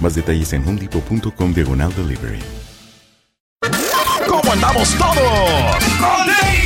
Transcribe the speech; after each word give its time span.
Más 0.00 0.14
detalles 0.14 0.52
en 0.52 0.66
homedepot.com 0.66 1.54
diagonal 1.54 1.92
delivery. 1.94 2.40
¿Cómo 4.28 4.52
andamos 4.52 4.94
todos? 4.96 5.76
¡Con 5.98 6.65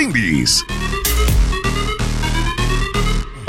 Brindis. 0.00 0.64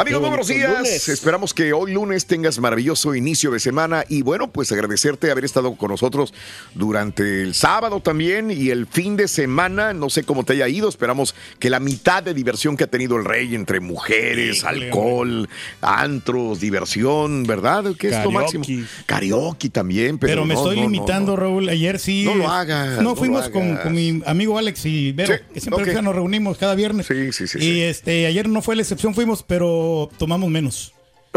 Amigos, 0.01 0.21
muy 0.21 0.29
buenos 0.29 0.47
días. 0.47 1.09
Esperamos 1.09 1.53
que 1.53 1.73
hoy 1.73 1.93
lunes 1.93 2.25
tengas 2.25 2.57
maravilloso 2.57 3.13
inicio 3.13 3.51
de 3.51 3.59
semana 3.59 4.03
y 4.09 4.23
bueno, 4.23 4.51
pues 4.51 4.71
agradecerte 4.71 5.29
haber 5.29 5.45
estado 5.45 5.75
con 5.75 5.91
nosotros 5.91 6.33
durante 6.73 7.43
el 7.43 7.53
sábado 7.53 7.99
también 7.99 8.49
y 8.49 8.71
el 8.71 8.87
fin 8.87 9.15
de 9.15 9.27
semana. 9.27 9.93
No 9.93 10.09
sé 10.09 10.23
cómo 10.23 10.43
te 10.43 10.53
haya 10.53 10.67
ido. 10.67 10.89
Esperamos 10.89 11.35
que 11.59 11.69
la 11.69 11.79
mitad 11.79 12.23
de 12.23 12.33
diversión 12.33 12.77
que 12.77 12.85
ha 12.85 12.87
tenido 12.87 13.15
el 13.15 13.25
rey 13.25 13.53
entre 13.53 13.79
mujeres, 13.79 14.63
alcohol, 14.63 15.47
antros, 15.81 16.59
diversión, 16.59 17.43
¿verdad? 17.43 17.93
¿Qué 17.99 18.09
es 18.09 18.23
lo 18.23 18.31
máximo? 18.31 18.65
Karaoke 19.05 19.69
también. 19.69 20.17
Pero, 20.17 20.31
Pero 20.31 20.45
me 20.45 20.55
no, 20.55 20.61
estoy 20.61 20.77
no, 20.77 20.81
limitando, 20.81 21.33
no. 21.33 21.37
Raúl. 21.37 21.69
Ayer 21.69 21.99
sí. 21.99 22.23
No 22.25 22.33
lo 22.33 22.49
hagas, 22.49 23.03
No, 23.03 23.15
fuimos 23.15 23.49
con, 23.49 23.93
mi 23.93 24.23
amigo 24.25 24.57
Alex 24.57 24.83
y 24.87 25.11
Vero, 25.11 25.35
Sí, 25.35 25.43
que 25.53 25.59
siempre 25.59 25.93
que 25.93 26.01
nos 26.01 26.15
reunimos 26.15 26.57
cada 26.57 26.73
viernes. 26.73 27.05
Sí, 27.05 27.31
sí, 27.31 27.45
sí. 27.45 27.59
Y 27.59 27.61
sí. 27.61 27.81
este, 27.83 28.25
ayer 28.25 28.49
no 28.49 28.63
fue 28.63 28.75
la 28.75 28.81
excepción, 28.81 29.13
fuimos, 29.13 29.43
pero 29.43 29.90
tomamos 30.17 30.49
menos. 30.49 30.93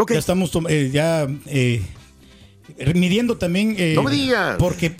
Ya 0.09 0.17
estamos 0.19 0.51
eh, 0.69 0.89
ya 0.93 1.27
eh, 1.45 1.81
midiendo 2.93 3.37
también. 3.37 3.75
eh, 3.77 3.93
No 3.95 4.03
me 4.03 4.11
digas. 4.11 4.57
Porque, 4.59 4.95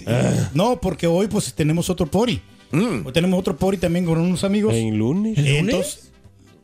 no, 0.54 0.80
porque 0.80 1.08
hoy 1.08 1.28
pues 1.28 1.54
tenemos 1.54 1.90
otro 1.90 2.06
pori. 2.06 2.42
Mm. 2.72 3.06
Hoy 3.06 3.14
tenemos 3.14 3.40
otro 3.40 3.56
pori 3.58 3.78
también 3.78 4.06
con 4.06 4.18
unos 4.20 4.44
amigos. 4.44 4.74
¿En 4.74 4.98
lunes? 4.98 5.38
Eh, 5.38 5.60
entonces- 5.60 6.12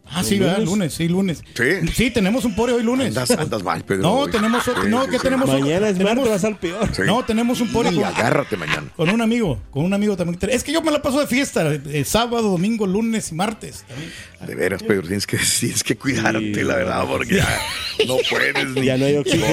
ah, 0.06 0.24
sí, 0.24 0.40
¿verdad? 0.40 0.60
lunes, 0.64 0.94
sí, 0.94 1.08
lunes. 1.08 1.44
Sí. 1.96 2.10
tenemos 2.12 2.44
un 2.44 2.56
pori 2.56 2.74
hoy 2.74 2.84
lunes. 2.84 3.08
Andas, 3.16 3.32
andas 3.32 3.64
mal, 3.64 3.84
Pedro. 3.86 4.02
No, 4.04 4.14
hoy. 4.20 4.32
tenemos 4.32 4.68
otro- 4.68 4.84
Sí, 4.84 4.90
no, 4.90 5.04
sí, 5.06 5.10
que 5.12 5.18
sí. 5.18 5.24
tenemos 5.24 5.50
otro- 5.50 5.60
Mañana 5.62 5.90
es 5.90 6.00
martes, 6.00 6.30
vas 6.30 6.44
al 6.44 6.58
peor. 6.58 6.90
Sí. 6.96 7.04
No, 7.06 7.24
tenemos 7.24 7.62
un 7.62 7.72
pori 7.72 7.90
Y 7.90 7.96
con, 7.96 8.04
agárrate 8.06 8.58
mañana. 8.58 8.92
con 8.96 9.10
un 9.10 9.22
amigo, 9.22 9.62
con 9.70 9.86
un 9.86 9.94
amigo 9.94 10.18
también. 10.18 10.38
Es 10.50 10.64
que 10.64 10.74
yo 10.74 10.82
me 10.82 10.92
la 10.92 11.02
paso 11.02 11.20
de 11.20 11.28
fiesta, 11.28 11.72
eh, 11.74 12.04
sábado, 12.06 12.50
domingo, 12.50 12.86
lunes 12.88 13.32
y 13.32 13.36
martes. 13.36 13.86
también. 13.88 14.12
De 14.46 14.56
veras, 14.56 14.82
Pedro, 14.84 15.04
tienes 15.04 15.28
que, 15.28 15.38
tienes 15.60 15.84
que 15.84 15.96
cuidarte, 15.98 16.64
la 16.64 16.76
verdad, 16.76 17.06
porque 17.08 17.36
ya 17.36 17.60
no 18.08 18.18
puedes 18.30 18.68
ni. 18.76 18.86
Ya 18.86 18.98
no 18.98 19.06
hay 19.06 19.18
oxígeno 19.18 19.46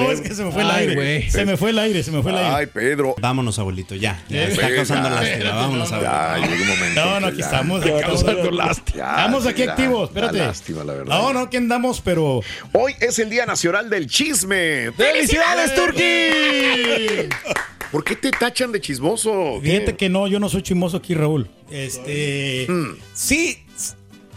No, 0.00 0.12
es 0.12 0.20
que 0.20 0.34
se 0.34 0.44
me 0.44 0.52
fue 0.52 0.62
el 0.62 0.70
Ay, 0.70 0.76
aire. 0.82 0.94
güey. 0.94 1.30
Se 1.30 1.44
me 1.46 1.56
fue 1.56 1.70
el 1.70 1.78
aire, 1.78 2.02
se 2.02 2.10
me 2.10 2.22
fue 2.22 2.30
el 2.32 2.38
aire. 2.38 2.50
Ay, 2.54 2.66
Pedro. 2.66 3.14
Vámonos, 3.20 3.58
abuelito, 3.58 3.94
ya. 3.94 4.22
ya 4.28 4.44
está 4.44 4.74
causando 4.74 5.08
lástima. 5.10 5.50
Vámonos, 5.54 5.92
abuelito. 5.92 6.12
Ya, 6.14 6.36
llega 6.46 6.62
un 6.62 6.68
momento. 6.68 7.04
No, 7.04 7.20
no, 7.20 7.26
que 7.26 7.32
aquí 7.32 7.38
ya- 7.40 7.44
estamos. 7.46 7.84
Ya, 7.84 8.00
Causando 8.02 8.50
lástima. 8.50 9.04
Estamos 9.10 9.46
aquí 9.46 9.62
activos, 9.62 10.08
espérate. 10.10 10.38
lástima, 10.38 10.84
la 10.84 10.92
verdad. 10.92 11.18
No, 11.18 11.32
no, 11.32 11.40
aquí 11.40 11.56
andamos, 11.56 12.00
pero. 12.00 12.40
Hoy 12.72 12.94
es 13.00 13.18
el 13.18 13.30
Día 13.30 13.46
Nacional 13.46 13.88
del 13.88 14.06
Chisme. 14.06 14.92
¡Felicidades, 14.92 15.74
Turki! 15.74 16.02
¿Por 17.90 18.02
qué 18.02 18.16
te 18.16 18.30
tachan 18.32 18.72
de 18.72 18.80
chismoso? 18.80 19.60
¿Qué? 19.62 19.70
Fíjate 19.70 19.94
que 19.96 20.08
no, 20.08 20.26
yo 20.26 20.40
no 20.40 20.48
soy 20.48 20.62
chismoso 20.62 20.96
aquí, 20.96 21.14
Raúl. 21.14 21.48
Este. 21.70 22.66
Mm. 22.68 22.96
Sí. 23.12 23.63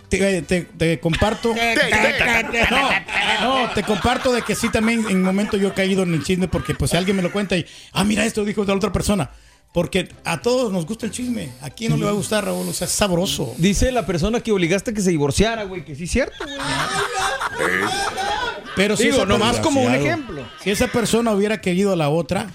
Te, 0.10 0.42
te- 0.42 0.62
te 0.62 1.00
comparto. 1.00 1.54
No, 3.42 3.66
no, 3.66 3.70
te 3.74 3.84
comparto 3.84 4.32
de 4.32 4.42
que 4.42 4.56
sí 4.56 4.70
también 4.70 5.06
en 5.10 5.22
momento 5.22 5.58
yo 5.58 5.68
he 5.70 5.74
caído 5.74 6.04
en 6.04 6.14
el 6.14 6.24
chisme 6.24 6.48
porque 6.48 6.74
pues 6.76 6.92
si 6.92 6.98
alguien 6.98 7.16
me 7.18 7.22
lo 7.24 7.32
cuenta 7.32 7.58
y, 7.58 7.66
ah, 7.94 8.04
mira 8.04 8.26
esto 8.26 8.46
dijo 8.46 8.62
de 8.64 8.68
la 8.72 8.78
otra 8.78 8.92
persona. 8.94 9.30
Porque 9.74 10.08
a 10.24 10.42
todos 10.42 10.72
nos 10.72 10.86
gusta 10.86 11.06
el 11.06 11.12
chisme. 11.12 11.50
¿A 11.62 11.70
quién 11.70 11.92
no 11.92 11.98
le 11.98 12.06
va 12.06 12.12
a 12.12 12.14
gustar, 12.14 12.46
Raúl? 12.46 12.68
O 12.70 12.74
sea, 12.74 12.88
es 12.88 12.94
sabroso. 12.94 13.54
Dice 13.58 13.92
la 13.92 14.06
persona 14.06 14.40
que 14.40 14.52
obligaste 14.52 14.92
a 14.92 14.94
que 14.94 15.02
se 15.02 15.10
divorciara, 15.12 15.64
güey, 15.66 15.84
que 15.86 15.94
sí 15.94 16.06
es 16.06 16.12
cierto, 16.12 16.46
güey. 16.46 16.58
Pero 18.76 18.96
si 18.96 19.04
Digo, 19.06 19.26
nomás 19.26 19.58
persona- 19.58 19.64
como 19.64 19.82
un 19.82 19.94
ejemplo. 19.94 20.48
Si 20.64 20.72
esa 20.72 20.88
persona 20.88 21.32
hubiera 21.32 21.60
querido 21.62 21.92
a 21.92 21.96
la 21.96 22.10
otra, 22.10 22.48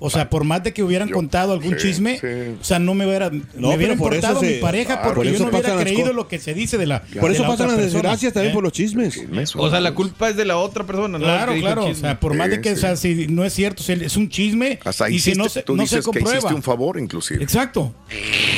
o 0.00 0.10
sea, 0.10 0.28
por 0.30 0.44
más 0.44 0.64
de 0.64 0.72
que 0.72 0.82
hubieran 0.82 1.08
contado 1.10 1.52
algún 1.52 1.74
sí, 1.78 1.86
chisme, 1.88 2.18
sí. 2.18 2.26
o 2.60 2.64
sea, 2.64 2.78
no 2.78 2.94
me 2.94 3.06
hubiera, 3.06 3.30
me 3.30 3.40
por 3.60 3.74
eso 3.80 3.92
importado 3.92 4.40
se- 4.40 4.46
mi 4.54 4.60
pareja 4.60 4.94
claro, 5.00 5.14
porque 5.14 5.30
por 5.30 5.38
yo 5.38 5.44
no 5.44 5.50
hubiera 5.50 5.74
las 5.74 5.82
creído 5.82 6.12
lo 6.12 6.26
que 6.26 6.38
se 6.38 6.54
dice 6.54 6.78
de 6.78 6.86
la 6.86 7.02
Por 7.02 7.28
de 7.28 7.34
eso 7.34 7.42
la 7.42 7.48
pasan 7.50 7.66
otra 7.66 7.76
las 7.82 7.92
desgracias 7.92 8.32
también 8.32 8.50
¿eh? 8.52 8.54
por 8.54 8.64
los 8.64 8.72
chismes. 8.72 9.20
O 9.56 9.70
sea, 9.70 9.80
la 9.80 9.94
culpa 9.94 10.30
es 10.30 10.36
de 10.36 10.44
la 10.44 10.56
otra 10.56 10.84
persona, 10.84 11.18
¿no? 11.18 11.24
Claro, 11.24 11.52
Que 11.54 11.60
claro. 11.60 11.84
O 11.86 11.94
sea, 11.94 12.18
por 12.18 12.34
más 12.34 12.48
de 12.50 12.56
Sí, 12.56 12.62
que, 12.62 12.72
o 12.72 12.76
sea, 12.76 12.96
si 12.96 13.26
no 13.28 13.44
es 13.44 13.52
cierto, 13.52 13.82
si 13.82 13.92
es 13.92 14.16
un 14.16 14.28
chisme 14.28 14.78
Hasta 14.84 15.08
y 15.10 15.18
si 15.18 15.34
no 15.34 15.48
se, 15.48 15.62
tú 15.62 15.76
no 15.76 15.82
dices 15.82 15.96
se 15.96 16.00
que 16.00 16.04
comprueba. 16.18 16.38
hiciste 16.38 16.54
un 16.54 16.62
favor, 16.62 16.98
inclusive. 16.98 17.42
Exacto. 17.42 17.94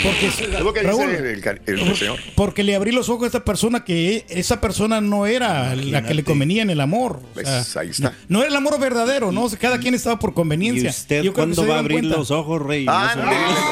Porque, 0.03 0.31
lo 0.62 0.73
que 0.73 0.81
dice 0.81 0.93
Raúl, 0.93 1.11
el, 1.11 1.27
el- 1.27 1.61
el 1.67 1.97
señor. 1.97 2.19
porque 2.35 2.62
le 2.62 2.75
abrí 2.75 2.93
los 2.93 3.09
ojos 3.09 3.25
a 3.25 3.27
esta 3.27 3.44
persona 3.44 3.85
que 3.85 4.25
esa 4.29 4.61
persona 4.61 5.00
no 5.00 5.27
era 5.27 5.75
la 5.77 6.03
que 6.05 6.15
le 6.15 6.25
convenía 6.25 6.62
en 6.62 6.71
el 6.71 6.81
amor. 6.81 7.21
O 7.37 7.41
sea, 7.41 7.59
¿Ves? 7.59 7.77
Ahí 7.77 7.89
está. 7.91 8.12
No 8.29 8.41
era 8.41 8.49
el 8.49 8.56
amor 8.56 8.79
verdadero, 8.81 9.33
¿no? 9.33 9.44
O 9.44 9.49
sea, 9.49 9.59
cada 9.59 9.79
quien 9.79 9.94
estaba 9.94 10.19
por 10.19 10.31
¿Y 10.31 10.35
conveniencia. 10.35 10.93
Creo 11.32 11.46
cuándo 11.46 11.67
va 11.67 11.76
a 11.76 11.79
abrir 11.81 12.00
cuenta. 12.00 12.17
los 12.19 12.31
ojos, 12.31 12.62
rey? 12.62 12.87
Ah, 12.88 13.14
No 13.17 13.23
en 13.23 13.29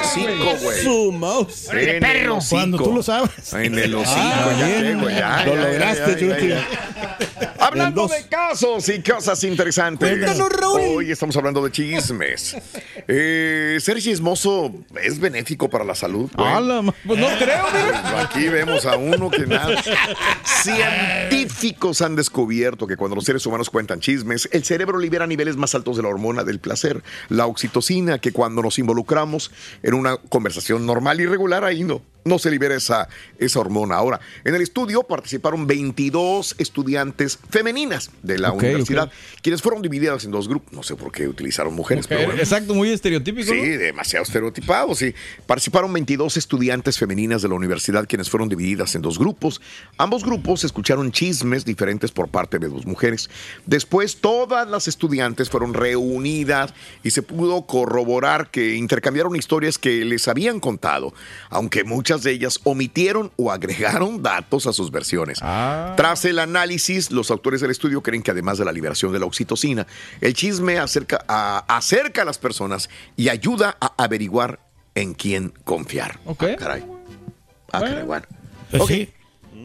se- 0.09 0.21
el 0.25 0.31
hocico, 0.41 0.57
güey. 0.65 0.83
Su 0.83 1.13
mouse. 1.13 1.69
En 1.73 2.05
el 2.05 2.31
hocico. 2.31 2.57
Cuando 2.57 2.79
tú 2.79 2.93
lo 2.95 3.03
sabes. 3.03 3.53
En 3.53 3.79
el 3.79 3.95
hocico, 3.95 4.17
Ah, 4.21 4.57
ya 4.59 4.67
güey, 4.67 4.83
ya, 4.85 4.91
Lo 4.95 5.09
ya, 5.09 5.45
ya, 5.45 5.55
lograste, 5.55 6.27
ya, 6.27 6.39
ya, 6.39 6.59
Chuti. 6.59 7.50
Hablando 7.71 8.09
de 8.09 8.27
casos 8.29 8.89
y 8.89 9.01
cosas 9.03 9.43
interesantes. 9.45 10.09
Cuéntanos, 10.09 10.53
Raúl. 10.53 10.81
Hoy 10.97 11.11
estamos 11.11 11.37
hablando 11.37 11.63
de 11.65 11.71
chismes. 11.71 12.57
Eh, 13.13 13.79
ser 13.81 13.99
chismoso 14.01 14.73
es 15.03 15.19
benéfico 15.19 15.69
para 15.69 15.83
la 15.85 15.97
salud. 15.97 16.31
Ala, 16.37 16.81
ma- 16.83 16.95
pues 17.05 17.19
no 17.19 17.27
creo, 17.39 17.65
mira. 17.73 18.21
Aquí 18.21 18.47
vemos 18.49 18.87
a 18.87 18.97
uno 18.97 19.29
que 19.31 19.47
nada. 19.47 19.83
Científicos 20.45 22.03
han 22.03 22.15
descubierto 22.15 22.87
que 22.87 22.97
cuando 22.97 23.17
los 23.17 23.25
seres 23.25 23.45
humanos 23.47 23.69
cuentan 23.71 23.99
chismes, 24.01 24.49
el 24.53 24.65
cerebro 24.65 24.99
libera 24.99 25.27
niveles 25.27 25.57
más 25.57 25.75
altos 25.75 25.97
de 25.97 26.03
la 26.05 26.09
hormona 26.09 26.45
del 26.45 26.61
placer, 26.61 27.03
la 27.29 27.47
oxitocina, 27.47 28.19
que 28.21 28.33
cuando 28.33 28.63
nos 28.63 28.79
involucramos 28.79 29.51
en 29.83 29.95
una 29.95 30.17
conversación 30.17 30.87
normal 30.87 31.21
y 31.21 31.27
regular, 31.27 31.65
ahí 31.65 31.83
no, 31.83 32.03
no 32.25 32.39
se 32.39 32.51
libera 32.51 32.75
esa, 32.75 33.09
esa 33.39 33.61
hormona. 33.61 33.97
Ahora, 33.97 34.21
en 34.45 34.55
el 34.55 34.63
estudio 34.63 35.03
participaron 35.03 35.67
22 35.67 36.57
estudiantes 36.59 37.39
femeninas 37.51 38.11
de 38.23 38.39
la 38.39 38.53
universidad, 38.53 39.11
quienes 39.43 39.63
fueron 39.63 39.83
divididas 39.83 40.25
en 40.25 40.31
dos 40.31 40.49
grupos. 40.49 40.73
No 40.73 40.83
sé 40.83 40.97
por 40.97 41.13
qué 41.13 41.29
utilizaron 41.29 41.75
mujeres, 41.75 42.07
pero 42.07 42.25
bueno. 42.27 42.41
Exacto, 42.41 42.75
muy 42.75 42.91
estereotípico. 42.91 43.53
Sí, 43.53 43.61
¿no? 43.61 43.79
demasiado 43.79 44.25
estereotipado, 44.25 44.95
sí. 44.95 45.15
Participaron 45.47 45.93
22 45.93 46.37
estudiantes 46.37 46.99
femeninas 46.99 47.43
de 47.43 47.49
la 47.49 47.55
universidad 47.55 48.07
quienes 48.07 48.31
fueron 48.31 48.49
divididas 48.49 48.95
en 48.95 49.03
dos 49.03 49.19
grupos. 49.19 49.61
Ambos 49.97 50.25
grupos 50.25 50.65
escucharon 50.65 51.13
chismes 51.13 51.65
diferentes 51.65 52.11
por 52.11 52.29
parte 52.29 52.59
de 52.59 52.69
dos 52.69 52.87
mujeres. 52.87 53.31
Después 53.67 54.21
todas 54.21 54.69
las 54.69 54.89
estudiantes 54.89 55.51
fueron 55.51 55.75
reunidas 55.75 56.75
y 57.03 57.11
se 57.11 57.23
pudo 57.23 57.63
corroborar 57.63 58.51
que 58.51 58.75
intercambiaron 58.75 59.37
historias 59.37 59.79
que 59.79 60.05
les 60.05 60.29
habían 60.29 60.61
contado, 60.61 61.15
aunque 61.49 61.85
muchas 61.85 62.10
de 62.19 62.33
ellas 62.33 62.61
omitieron 62.65 63.33
o 63.37 63.51
agregaron 63.53 64.23
datos 64.23 64.67
a 64.67 64.73
sus 64.73 64.91
versiones. 64.91 65.39
Ah. 65.43 65.95
Tras 65.97 66.25
el 66.25 66.39
análisis, 66.39 67.11
los 67.11 67.31
autores 67.31 67.61
del 67.61 67.71
estudio 67.71 68.03
creen 68.03 68.23
que 68.23 68.31
además 68.33 68.59
de 68.59 68.65
la 68.65 68.73
liberación 68.73 69.13
de 69.13 69.19
la 69.21 69.27
oxitocina, 69.27 69.87
el 70.21 70.35
chisme 70.35 70.79
acerca 70.79 71.25
a, 71.29 71.59
acerca 71.69 72.23
a 72.23 72.25
las 72.25 72.39
personas 72.39 72.91
y 73.17 73.29
ayuda 73.29 73.77
a 73.81 73.95
averiguar 74.03 74.61
en 74.95 75.15
quién 75.15 75.53
confiar. 75.65 76.19
Ok. 76.27 76.43
Ah, 76.53 76.57
caray. 76.59 76.85
Ah, 77.73 77.81
caray, 77.81 78.05
bueno. 78.05 78.27
Pues 78.71 78.83
Ok. 78.83 78.89
sí. 78.91 79.09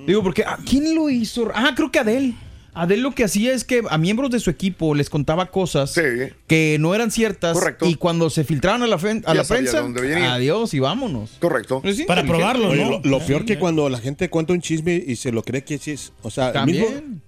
Digo, 0.07 0.21
porque 0.21 0.43
¿a 0.43 0.57
¿quién 0.57 0.93
lo 0.93 1.09
hizo? 1.09 1.49
Ah, 1.53 1.73
creo 1.75 1.91
que 1.91 1.99
Adel. 1.99 2.35
Adel 2.75 3.01
lo 3.01 3.11
que 3.11 3.23
hacía 3.23 3.53
es 3.53 3.63
que 3.63 3.81
a 3.89 3.97
miembros 3.97 4.29
de 4.31 4.39
su 4.39 4.49
equipo 4.49 4.93
les 4.93 5.09
contaba 5.09 5.47
cosas 5.47 5.91
Sí. 5.93 6.01
que 6.47 6.77
no 6.79 6.93
eran 6.93 7.09
ciertas 7.09 7.53
Correcto. 7.53 7.85
y 7.87 7.95
cuando 7.95 8.29
se 8.29 8.43
filtraron 8.43 8.83
a 8.83 8.87
la, 8.87 8.95
a 9.25 9.33
la 9.33 9.43
prensa, 9.43 9.83
adiós 10.33 10.73
y 10.73 10.79
vámonos. 10.79 11.31
Correcto. 11.39 11.81
Pues 11.81 11.97
sí, 11.97 12.03
Para 12.03 12.23
probarlo, 12.23 12.69
Oye, 12.69 12.83
¿no? 12.83 12.91
lo, 12.91 13.01
lo 13.03 13.19
peor 13.25 13.45
que 13.45 13.57
cuando 13.57 13.89
la 13.89 13.99
gente 13.99 14.29
cuenta 14.29 14.53
un 14.53 14.61
chisme 14.61 15.01
y 15.07 15.15
se 15.15 15.31
lo 15.31 15.41
cree 15.43 15.63
que 15.63 15.77
sí 15.77 15.91
es. 15.91 16.11
O 16.21 16.29
sea, 16.29 16.51
el 16.51 16.65
mismo. 16.65 16.87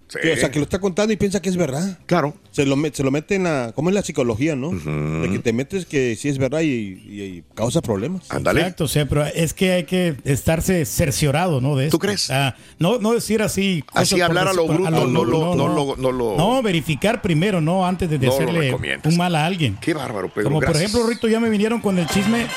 Sí. 0.09 0.19
que, 0.21 0.31
o 0.31 0.38
sea, 0.38 0.50
que 0.51 0.59
lo 0.59 0.63
está 0.63 0.80
contando 0.80 1.12
y 1.12 1.18
piensa 1.18 1.42
que 1.42 1.50
es 1.50 1.57
verdad. 1.57 2.00
Claro. 2.06 2.33
Se 2.51 2.65
lo, 2.65 2.77
se 2.94 3.04
lo 3.04 3.12
mete 3.12 3.36
en 3.36 3.44
la. 3.44 3.74
¿Cómo 3.75 3.89
es 3.89 3.95
la 3.95 4.01
psicología, 4.01 4.56
no? 4.56 4.69
De 4.71 5.30
que 5.30 5.39
te 5.39 5.51
metes 5.54 5.86
que 5.86 6.15
sí 6.15 6.30
es 6.30 6.38
verdad 6.38 6.62
y, 6.62 6.65
y- 6.68 7.21
y 7.24 7.44
causa 7.54 7.81
problemas. 7.81 8.24
Ándale. 8.30 8.62
Exacto, 8.62 8.86
o 8.86 8.88
sea, 8.88 9.06
pero 9.07 9.25
es 9.25 9.54
que 9.54 9.74
hay 9.74 9.83
que 9.83 10.15
estarse 10.24 10.86
cerciorado, 10.86 11.59
¿no? 11.59 11.75
De 11.75 11.86
¿Tú 11.86 11.98
esto. 11.98 12.00
crees? 12.00 12.31
Ah, 12.31 12.56
no, 12.80 13.00
no 13.00 13.12
decir 13.13 13.42
así. 13.42 13.83
Así 13.94 14.15
por 14.15 14.24
hablar 14.24 14.48
a 14.48 14.54
lo 14.54 14.65
bruto, 14.68 14.89
no 14.89 15.06
lo- 15.06 15.56
no 15.56 15.68
lo- 15.68 15.95
no 15.98 16.12
lo- 16.12 16.38
No, 16.38 16.62
verificar 16.63 17.21
primero, 17.21 17.60
¿no? 17.60 17.86
Antes 17.86 18.10
de 18.10 18.18
No 18.18 18.25
lo 18.27 18.33
hacerle 18.33 18.60
recomiendas. 18.62 19.12
un 19.12 19.18
mal 19.18 19.36
a 19.36 19.45
alguien. 19.45 19.77
Qué 19.81 19.94
bárbaro, 19.94 20.30
Pedro. 20.30 20.45
Como 20.50 20.60
por 20.62 20.69
gracias. 20.69 20.89
ejemplo, 20.92 21.10
Rito, 21.10 21.27
ya 21.27 21.39
me 21.42 21.50
vinieron 21.50 21.81
con 21.81 22.00
el 22.00 22.07
chisme 22.07 22.48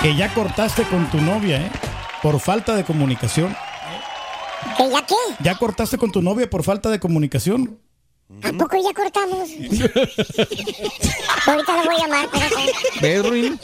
que 0.00 0.14
ya 0.16 0.32
cortaste 0.32 0.84
con 0.84 1.10
tu 1.10 1.20
novia, 1.20 1.60
¿eh? 1.60 1.70
Por 2.22 2.38
falta 2.40 2.76
de 2.76 2.84
comunicación. 2.84 3.52
¿Que 4.76 4.90
ya 4.90 5.06
qué? 5.06 5.14
¿Ya 5.40 5.56
cortaste 5.58 5.98
con 5.98 6.10
tu 6.12 6.22
novia 6.22 6.48
por 6.48 6.62
falta 6.62 6.90
de 6.90 6.98
comunicación? 7.00 7.78
¿A 8.42 8.50
poco 8.52 8.76
ya 8.82 8.94
cortamos? 8.94 9.50
Ahorita 11.46 11.76
lo 11.76 11.84
voy 11.84 11.94
a 11.96 11.98
llamar. 11.98 12.28
¿Ves, 13.02 13.28
Ruin? 13.28 13.60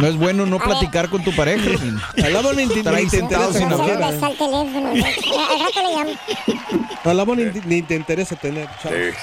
No 0.00 0.06
es 0.06 0.16
bueno 0.16 0.44
no 0.46 0.58
platicar 0.58 1.08
con 1.08 1.24
tu 1.24 1.34
pareja. 1.34 1.64
Ruin. 1.64 1.98
Lado 2.16 2.52
ni, 2.52 2.66
sin 2.68 2.84
No 2.84 2.92
sé 3.08 3.22
hablar. 3.64 3.70
dónde 3.70 4.08
está 4.14 4.28
el 4.28 4.36
teléfono. 4.36 4.88
Al 4.90 5.60
rato 5.60 5.82
le 5.82 7.14
llamo. 7.14 7.34
Ni, 7.34 7.44
ni 7.76 7.82
te 7.82 7.94
interesa 7.94 8.36
tener. 8.36 8.68
chao. 8.82 8.92
Sí. 8.92 9.16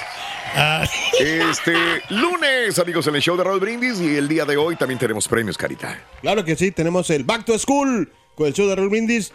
Ah, 0.56 0.84
Este 1.20 1.76
lunes, 2.10 2.80
amigos, 2.80 3.06
en 3.08 3.16
el 3.16 3.22
show 3.22 3.36
de 3.38 3.44
Raúl 3.44 3.60
Brindis 3.60 4.00
y 4.00 4.16
el 4.16 4.28
día 4.28 4.46
de 4.46 4.58
hoy 4.58 4.76
también 4.78 4.98
tenemos 4.98 5.28
premios, 5.28 5.58
Carita. 5.58 6.00
Claro 6.22 6.44
que 6.44 6.56
sí, 6.56 6.72
tenemos 6.72 7.10
el 7.12 7.24
Back 7.24 7.46
to 7.46 7.60
School 7.60 8.12
con 8.36 8.48
el 8.48 8.54
show 8.54 8.68
de 8.68 8.76
Raúl 8.76 8.90
Brindis. 8.90 9.32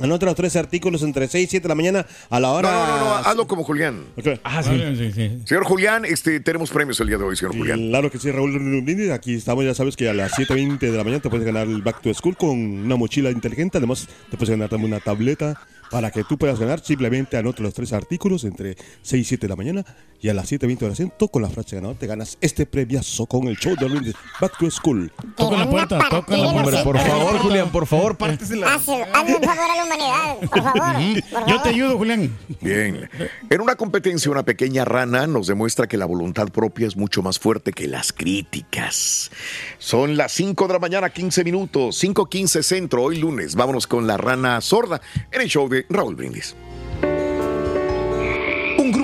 Anota 0.00 0.26
los 0.26 0.34
tres 0.34 0.56
artículos 0.56 1.02
entre 1.02 1.28
6 1.28 1.44
y 1.44 1.50
7 1.50 1.62
de 1.62 1.68
la 1.68 1.74
mañana 1.74 2.06
a 2.30 2.40
la 2.40 2.48
No, 2.48 2.54
hora. 2.54 2.70
no, 2.72 2.86
no, 2.86 2.98
no, 3.04 3.14
hazlo 3.16 3.46
como 3.46 3.64
Julián. 3.64 4.04
Ah, 4.44 4.62
sí, 4.62 4.70
sí, 4.96 5.12
sí. 5.12 5.42
Señor 5.44 5.64
Julián, 5.64 6.04
este, 6.04 6.40
tenemos 6.40 6.70
premios 6.70 6.98
el 7.00 7.08
día 7.08 7.18
de 7.18 7.24
hoy, 7.24 7.36
señor 7.36 7.56
Julián. 7.56 7.88
Claro 7.88 8.10
que 8.10 8.18
sí, 8.18 8.30
Raúl 8.30 8.52
Brindis. 8.82 9.10
Aquí 9.10 9.34
estamos, 9.34 9.64
ya 9.64 9.74
sabes 9.74 9.96
que 9.96 10.08
a 10.08 10.14
las 10.14 10.32
7.20 10.32 10.78
de 10.78 10.96
la 10.96 11.04
mañana 11.04 11.20
te 11.22 11.28
puedes 11.30 11.44
ganar 11.46 11.66
el 11.66 11.82
Back 11.82 12.00
to 12.02 12.12
School 12.14 12.36
con 12.36 12.50
una 12.58 12.96
mochila 12.96 13.30
inteligente. 13.30 13.78
Además, 13.78 14.08
te 14.30 14.36
puedes 14.36 14.50
ganar 14.50 14.68
también 14.68 14.92
una 14.92 15.00
tableta 15.00 15.60
para 15.90 16.10
que 16.10 16.24
tú 16.24 16.38
puedas 16.38 16.58
ganar. 16.58 16.80
Simplemente 16.80 17.36
anota 17.36 17.62
los 17.62 17.74
tres 17.74 17.92
artículos 17.92 18.44
entre 18.44 18.76
6 19.02 19.20
y 19.20 19.24
7 19.24 19.46
de 19.46 19.48
la 19.48 19.56
mañana 19.56 19.84
y 20.22 20.28
a 20.28 20.34
las 20.34 20.50
7.20 20.52 20.82
horas 20.82 20.96
centro 20.98 21.28
con 21.28 21.42
la 21.42 21.48
frase 21.48 21.76
ganador 21.76 21.96
te 21.96 22.06
ganas 22.06 22.36
este 22.40 22.66
premiazo 22.66 23.26
con 23.26 23.46
el 23.48 23.56
show 23.56 23.74
de 23.74 23.86
Raúl 23.86 24.00
Brindis. 24.00 24.14
Back 24.40 24.58
to 24.58 24.70
School. 24.70 25.12
Toca 25.36 25.56
la 25.56 25.68
puerta, 25.68 25.98
toca 26.10 26.36
la 26.36 26.62
puerta. 26.62 26.84
por 26.84 26.98
favor, 26.98 27.38
Julián, 27.38 27.72
por 27.72 27.86
favor, 27.86 28.16
pártesela. 28.16 28.74
Hazle, 28.74 29.02
hazle 29.12 29.36
un 29.36 29.42
favor 29.42 29.70
a 29.70 29.76
la 29.76 29.84
humanidad, 29.84 30.38
por 30.40 30.62
favor. 30.62 31.22
por 31.30 31.48
Yo 31.48 31.62
te 31.62 31.68
ayudo, 31.70 31.96
Julián. 31.96 32.36
Bien. 32.60 33.08
En 33.48 33.60
una 33.60 33.76
competencia, 33.76 34.30
una 34.30 34.44
pequeña 34.44 34.84
rana 34.84 35.26
nos 35.26 35.46
demuestra 35.46 35.86
que 35.86 35.96
la 35.96 36.06
voluntad 36.06 36.48
propia 36.48 36.86
es 36.86 36.96
mucho 36.96 37.22
más 37.22 37.38
fuerte 37.38 37.72
que 37.72 37.88
las 37.88 38.12
críticas. 38.12 39.30
Son 39.78 40.16
las 40.16 40.32
5 40.32 40.66
de 40.66 40.72
la 40.72 40.78
mañana, 40.78 41.10
15 41.10 41.44
minutos, 41.44 42.02
5.15 42.02 42.62
centro, 42.62 43.04
hoy 43.04 43.18
lunes. 43.18 43.54
Vámonos 43.54 43.86
con 43.86 44.06
la 44.06 44.16
rana 44.16 44.60
sorda 44.60 45.00
en 45.32 45.40
el 45.40 45.48
show 45.48 45.68
de 45.68 45.86
Raúl 45.88 46.14
Brindis. 46.14 46.54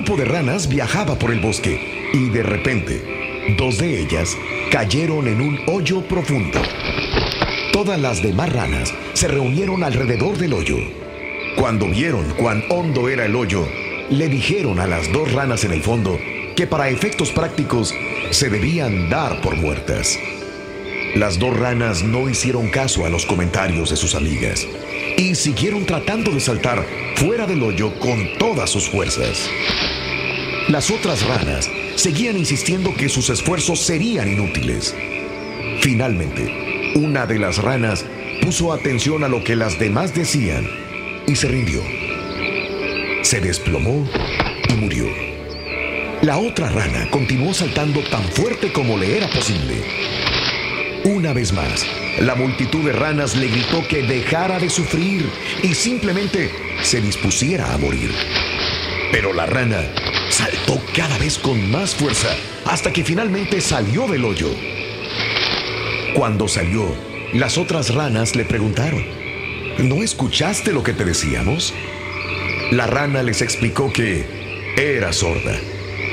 Grupo 0.07 0.23
de 0.23 0.29
ranas 0.29 0.69
viajaba 0.69 1.19
por 1.19 1.31
el 1.31 1.41
bosque 1.41 2.09
y 2.13 2.29
de 2.29 2.41
repente, 2.41 3.03
dos 3.57 3.77
de 3.77 3.99
ellas 3.99 4.37
cayeron 4.71 5.27
en 5.27 5.41
un 5.41 5.59
hoyo 5.67 6.01
profundo. 6.01 6.61
Todas 7.73 7.99
las 7.99 8.23
demás 8.23 8.53
ranas 8.53 8.93
se 9.11 9.27
reunieron 9.27 9.83
alrededor 9.83 10.37
del 10.37 10.53
hoyo. 10.53 10.77
Cuando 11.57 11.89
vieron 11.89 12.23
cuán 12.37 12.63
hondo 12.69 13.09
era 13.09 13.25
el 13.25 13.35
hoyo, 13.35 13.67
le 14.09 14.29
dijeron 14.29 14.79
a 14.79 14.87
las 14.87 15.11
dos 15.11 15.29
ranas 15.33 15.65
en 15.65 15.73
el 15.73 15.81
fondo 15.81 16.17
que 16.55 16.67
para 16.67 16.87
efectos 16.87 17.31
prácticos 17.31 17.93
se 18.29 18.49
debían 18.49 19.09
dar 19.09 19.41
por 19.41 19.57
muertas. 19.57 20.17
Las 21.15 21.37
dos 21.37 21.53
ranas 21.59 22.01
no 22.03 22.29
hicieron 22.29 22.69
caso 22.69 23.05
a 23.05 23.09
los 23.09 23.25
comentarios 23.25 23.89
de 23.89 23.97
sus 23.97 24.15
amigas 24.15 24.65
y 25.17 25.35
siguieron 25.35 25.85
tratando 25.85 26.31
de 26.31 26.39
saltar 26.39 26.85
fuera 27.15 27.45
del 27.45 27.61
hoyo 27.61 27.91
con 27.99 28.37
todas 28.37 28.69
sus 28.69 28.87
fuerzas. 28.87 29.49
Las 30.67 30.91
otras 30.91 31.25
ranas 31.25 31.69
seguían 31.95 32.37
insistiendo 32.37 32.93
que 32.93 33.07
sus 33.07 33.29
esfuerzos 33.29 33.79
serían 33.79 34.27
inútiles. 34.27 34.93
Finalmente, 35.79 36.91
una 36.95 37.25
de 37.25 37.39
las 37.39 37.59
ranas 37.59 38.03
puso 38.41 38.73
atención 38.73 39.23
a 39.23 39.29
lo 39.29 39.45
que 39.45 39.55
las 39.55 39.79
demás 39.79 40.13
decían 40.13 40.69
y 41.25 41.37
se 41.37 41.47
rindió. 41.47 41.81
Se 43.21 43.39
desplomó 43.39 44.09
y 44.67 44.73
murió. 44.73 45.05
La 46.21 46.37
otra 46.37 46.69
rana 46.69 47.09
continuó 47.11 47.53
saltando 47.53 48.01
tan 48.01 48.23
fuerte 48.25 48.73
como 48.73 48.97
le 48.97 49.15
era 49.15 49.29
posible. 49.29 49.85
Una 51.05 51.31
vez 51.31 51.53
más, 51.53 51.85
la 52.19 52.35
multitud 52.35 52.83
de 52.83 52.91
ranas 52.91 53.37
le 53.37 53.47
gritó 53.47 53.87
que 53.87 54.03
dejara 54.03 54.59
de 54.59 54.69
sufrir 54.69 55.29
y 55.63 55.73
simplemente 55.73 56.51
se 56.81 56.99
dispusiera 56.99 57.73
a 57.73 57.77
morir. 57.77 58.11
Pero 59.13 59.31
la 59.31 59.45
rana 59.45 59.89
saltó 60.37 60.79
cada 60.95 61.17
vez 61.17 61.39
con 61.39 61.71
más 61.71 61.95
fuerza 61.95 62.29
hasta 62.65 62.93
que 62.93 63.03
finalmente 63.03 63.59
salió 63.59 64.07
del 64.07 64.23
hoyo. 64.23 64.49
Cuando 66.13 66.47
salió, 66.47 66.93
las 67.33 67.57
otras 67.57 67.95
ranas 67.95 68.35
le 68.35 68.45
preguntaron, 68.45 69.03
¿no 69.79 70.03
escuchaste 70.03 70.73
lo 70.73 70.83
que 70.83 70.93
te 70.93 71.05
decíamos? 71.05 71.73
La 72.69 72.85
rana 72.85 73.23
les 73.23 73.41
explicó 73.41 73.91
que 73.91 74.27
era 74.77 75.11
sorda. 75.11 75.55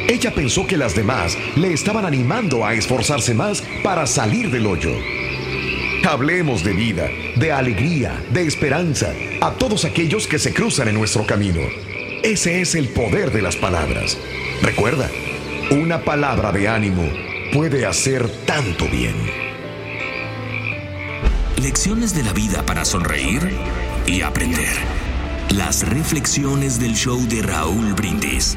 Ella 0.08 0.34
pensó 0.34 0.66
que 0.66 0.78
las 0.78 0.96
demás 0.96 1.36
le 1.56 1.74
estaban 1.74 2.06
animando 2.06 2.64
a 2.64 2.72
esforzarse 2.72 3.34
más 3.34 3.62
para 3.82 4.06
salir 4.06 4.50
del 4.50 4.66
hoyo. 4.66 4.92
Hablemos 6.08 6.64
de 6.64 6.72
vida, 6.72 7.10
de 7.36 7.52
alegría, 7.52 8.24
de 8.30 8.46
esperanza 8.46 9.12
a 9.42 9.52
todos 9.52 9.84
aquellos 9.84 10.26
que 10.26 10.38
se 10.38 10.54
cruzan 10.54 10.88
en 10.88 10.94
nuestro 10.94 11.26
camino. 11.26 11.60
Ese 12.24 12.62
es 12.62 12.74
el 12.74 12.88
poder 12.88 13.32
de 13.32 13.42
las 13.42 13.54
palabras. 13.54 14.16
Recuerda, 14.62 15.10
una 15.70 16.04
palabra 16.04 16.52
de 16.52 16.68
ánimo 16.68 17.06
puede 17.52 17.84
hacer 17.84 18.26
tanto 18.46 18.88
bien. 18.88 19.14
Lecciones 21.60 22.14
de 22.14 22.22
la 22.22 22.32
vida 22.32 22.64
para 22.64 22.86
sonreír 22.86 23.50
y 24.06 24.22
aprender. 24.22 24.72
Las 25.50 25.86
reflexiones 25.86 26.80
del 26.80 26.94
show 26.94 27.20
de 27.28 27.42
Raúl 27.42 27.92
Brindis. 27.92 28.56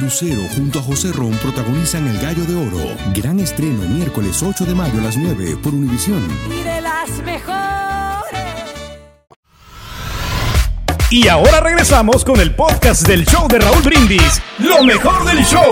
Lucero 0.00 0.42
junto 0.56 0.78
a 0.78 0.82
José 0.82 1.12
Ron 1.12 1.32
protagonizan 1.38 2.06
El 2.08 2.18
Gallo 2.20 2.44
de 2.44 2.54
Oro. 2.54 2.96
Gran 3.14 3.40
estreno 3.40 3.82
miércoles 3.88 4.42
8 4.42 4.64
de 4.64 4.74
mayo 4.74 4.98
a 5.00 5.04
las 5.04 5.16
9 5.16 5.56
por 5.62 5.74
Univisión. 5.74 6.22
Y 6.50 6.62
de 6.62 6.80
las 6.80 7.10
mejores. 7.24 8.40
Y 11.10 11.28
ahora 11.28 11.60
regresamos 11.60 12.24
con 12.24 12.40
el 12.40 12.54
podcast 12.54 13.06
del 13.06 13.26
show 13.26 13.46
de 13.48 13.58
Raúl 13.58 13.82
Brindis. 13.82 14.40
Lo 14.58 14.82
mejor 14.82 15.24
del 15.26 15.44
show. 15.44 15.70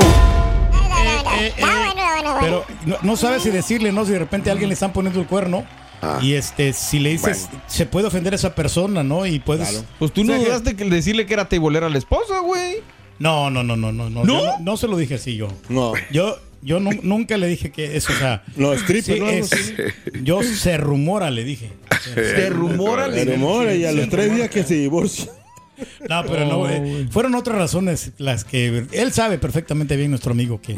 Pero 2.40 2.64
no, 2.86 2.96
no 3.02 3.16
sabes 3.16 3.42
si 3.42 3.50
decirle, 3.50 3.92
¿no? 3.92 4.04
Si 4.04 4.12
de 4.12 4.18
repente 4.18 4.50
a 4.50 4.52
alguien 4.52 4.68
le 4.68 4.74
están 4.74 4.92
poniendo 4.92 5.20
el 5.20 5.26
cuerno. 5.26 5.64
Y 6.22 6.32
este, 6.34 6.72
si 6.72 6.98
le 6.98 7.10
dices, 7.10 7.48
se 7.66 7.84
puede 7.86 8.06
ofender 8.06 8.32
a 8.32 8.36
esa 8.36 8.54
persona, 8.54 9.02
¿no? 9.02 9.26
Y 9.26 9.38
puedes. 9.38 9.84
Pues 9.98 10.12
tú 10.12 10.24
no 10.24 10.32
O 10.32 10.36
sea 10.36 10.44
que- 10.44 10.50
dudaste 10.50 10.76
que 10.76 10.84
decirle 10.86 11.26
que 11.26 11.34
era 11.34 11.46
teibolera 11.48 11.86
a 11.86 11.90
la 11.90 11.98
esposa, 11.98 12.38
güey. 12.40 12.76
No, 13.20 13.48
no, 13.50 13.62
no, 13.62 13.76
no, 13.76 13.92
no, 13.92 14.10
no. 14.10 14.24
¿No? 14.24 14.26
Yo 14.26 14.44
no, 14.46 14.58
no 14.60 14.76
se 14.76 14.88
lo 14.88 14.96
dije 14.96 15.14
así 15.14 15.36
yo. 15.36 15.46
No. 15.68 15.92
Yo, 16.10 16.38
yo 16.62 16.80
nu- 16.80 16.98
nunca 17.02 17.36
le 17.36 17.46
dije 17.46 17.70
que 17.70 17.96
eso, 17.96 18.12
o 18.12 18.16
sea. 18.16 18.42
No, 18.56 18.72
stripper, 18.72 19.18
¿no? 19.20 19.28
es- 19.28 19.72
yo 20.24 20.42
se 20.42 20.76
rumora, 20.76 21.30
le 21.30 21.44
dije. 21.44 21.70
Se 22.14 22.48
rumora, 22.50 23.12
Se 23.12 23.24
rumora 23.26 23.74
y 23.74 23.84
a 23.84 23.92
los 23.92 24.08
tres 24.08 24.34
días 24.34 24.50
que 24.50 24.64
se 24.64 24.74
divorcia. 24.74 25.30
No, 26.10 26.22
pero 26.26 26.44
no, 26.44 26.68
eh, 26.68 27.08
fueron 27.10 27.34
otras 27.34 27.56
razones 27.56 28.12
las 28.18 28.44
que 28.44 28.84
él 28.92 29.12
sabe 29.12 29.38
perfectamente 29.38 29.96
bien 29.96 30.10
nuestro 30.10 30.32
amigo 30.32 30.60
que, 30.60 30.74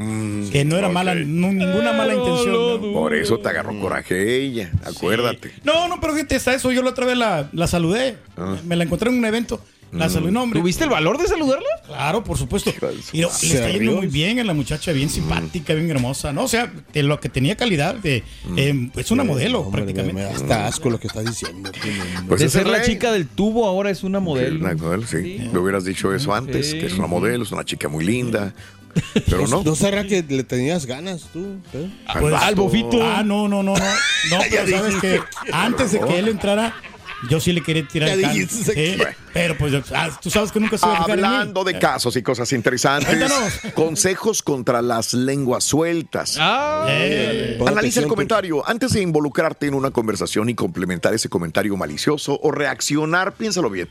que 0.52 0.64
no 0.64 0.76
era 0.78 0.88
mala, 0.90 1.16
no- 1.16 1.52
ninguna 1.52 1.92
mala 1.92 2.14
intención. 2.14 2.52
¿no? 2.52 2.92
Por 2.92 3.12
eso 3.14 3.38
te 3.40 3.48
agarró 3.48 3.76
coraje 3.80 4.36
ella, 4.44 4.70
acuérdate. 4.84 5.50
No, 5.64 5.88
no, 5.88 6.00
pero 6.00 6.14
fíjate, 6.14 6.36
hasta 6.36 6.54
eso 6.54 6.70
yo 6.70 6.82
la 6.82 6.90
otra 6.90 7.04
vez 7.06 7.16
la, 7.16 7.48
la 7.52 7.66
saludé. 7.66 8.14
Ah. 8.36 8.56
Me 8.64 8.76
la 8.76 8.84
encontré 8.84 9.10
en 9.10 9.18
un 9.18 9.24
evento. 9.24 9.64
La 9.92 10.08
saludé, 10.08 10.32
no, 10.32 10.42
hombre. 10.44 10.60
¿Tuviste 10.60 10.84
el 10.84 10.90
valor 10.90 11.18
de 11.18 11.26
saludarla? 11.28 11.66
Claro, 11.86 12.24
por 12.24 12.38
supuesto. 12.38 12.72
Y 13.12 13.20
no, 13.20 13.28
le 13.42 13.46
está 13.54 13.68
yendo 13.70 13.92
muy 13.92 14.06
bien 14.06 14.38
a 14.40 14.44
la 14.44 14.54
muchacha, 14.54 14.90
bien 14.92 15.10
simpática, 15.10 15.74
bien 15.74 15.90
hermosa, 15.90 16.32
¿no? 16.32 16.44
O 16.44 16.48
sea, 16.48 16.72
de 16.92 17.02
lo 17.02 17.20
que 17.20 17.28
tenía 17.28 17.56
calidad, 17.56 17.94
de, 17.96 18.24
eh, 18.56 18.90
es 18.96 19.10
una 19.10 19.22
modelo 19.22 19.60
Hombre, 19.60 19.82
me, 19.82 19.92
prácticamente. 19.92 20.14
me 20.14 20.22
da 20.22 20.34
hasta 20.34 20.66
asco 20.66 20.88
lo 20.88 20.98
que 20.98 21.08
estás 21.08 21.26
diciendo. 21.26 21.70
Pues 22.26 22.40
de 22.40 22.48
ser 22.48 22.66
la 22.66 22.82
chica 22.82 23.12
del 23.12 23.26
tubo, 23.28 23.66
ahora 23.66 23.90
es 23.90 24.02
una 24.02 24.18
modelo. 24.20 24.58
Una 24.64 24.74
modelo, 24.74 25.06
sí. 25.06 25.48
Me 25.52 25.58
hubieras 25.58 25.84
dicho 25.84 26.14
eso 26.14 26.34
antes, 26.34 26.70
Sí. 26.70 26.78
que 26.78 26.86
es 26.86 26.94
una 26.94 27.06
modelo, 27.06 27.44
es 27.44 27.52
una 27.52 27.64
chica 27.64 27.88
muy 27.88 28.04
linda. 28.04 28.54
Pero 29.26 29.42
¿No, 29.42 29.58
no. 29.58 29.62
¿No 29.64 29.74
será 29.74 30.06
que 30.06 30.22
le 30.26 30.44
tenías 30.44 30.86
ganas 30.86 31.22
tú? 31.32 31.56
Pues, 31.72 32.34
Al 32.34 32.54
bofito. 32.54 32.98
Ah, 33.02 33.22
no, 33.24 33.48
no, 33.48 33.62
no, 33.62 33.74
no. 33.74 33.84
No, 34.30 34.38
pero 34.50 34.68
sabes 34.68 34.96
que 34.96 35.20
antes 35.52 35.92
de 35.92 36.00
que 36.00 36.18
él 36.18 36.28
entrara, 36.28 36.74
yo 37.28 37.40
sí 37.40 37.52
le 37.52 37.62
quería 37.62 37.86
tirar 37.86 38.08
el 38.10 38.22
can. 38.22 38.48
Bueno. 38.98 39.04
pero 39.32 39.56
pues 39.58 39.72
ah, 39.94 40.18
tú 40.22 40.30
sabes 40.30 40.52
que 40.52 40.60
nunca 40.60 40.76
se 40.78 40.86
va 40.86 40.98
a. 40.98 41.02
Hablando 41.04 41.64
de 41.64 41.78
casos 41.78 42.16
y 42.16 42.22
cosas 42.22 42.52
interesantes, 42.52 43.08
Cuéntanos. 43.08 43.52
consejos 43.74 44.42
contra 44.42 44.82
las 44.82 45.14
lenguas 45.14 45.64
sueltas. 45.64 46.36
Ah, 46.38 46.86
Eh, 46.88 47.58
Analiza 47.66 48.00
el 48.00 48.08
comentario. 48.08 48.66
Antes 48.68 48.92
de 48.92 49.00
involucrarte 49.02 49.66
en 49.66 49.74
una 49.74 49.90
conversación 49.90 50.48
y 50.48 50.54
complementar 50.54 51.14
ese 51.14 51.28
comentario 51.28 51.76
malicioso 51.76 52.38
o 52.42 52.50
reaccionar, 52.50 53.34
piénsalo 53.34 53.70
bien. 53.70 53.88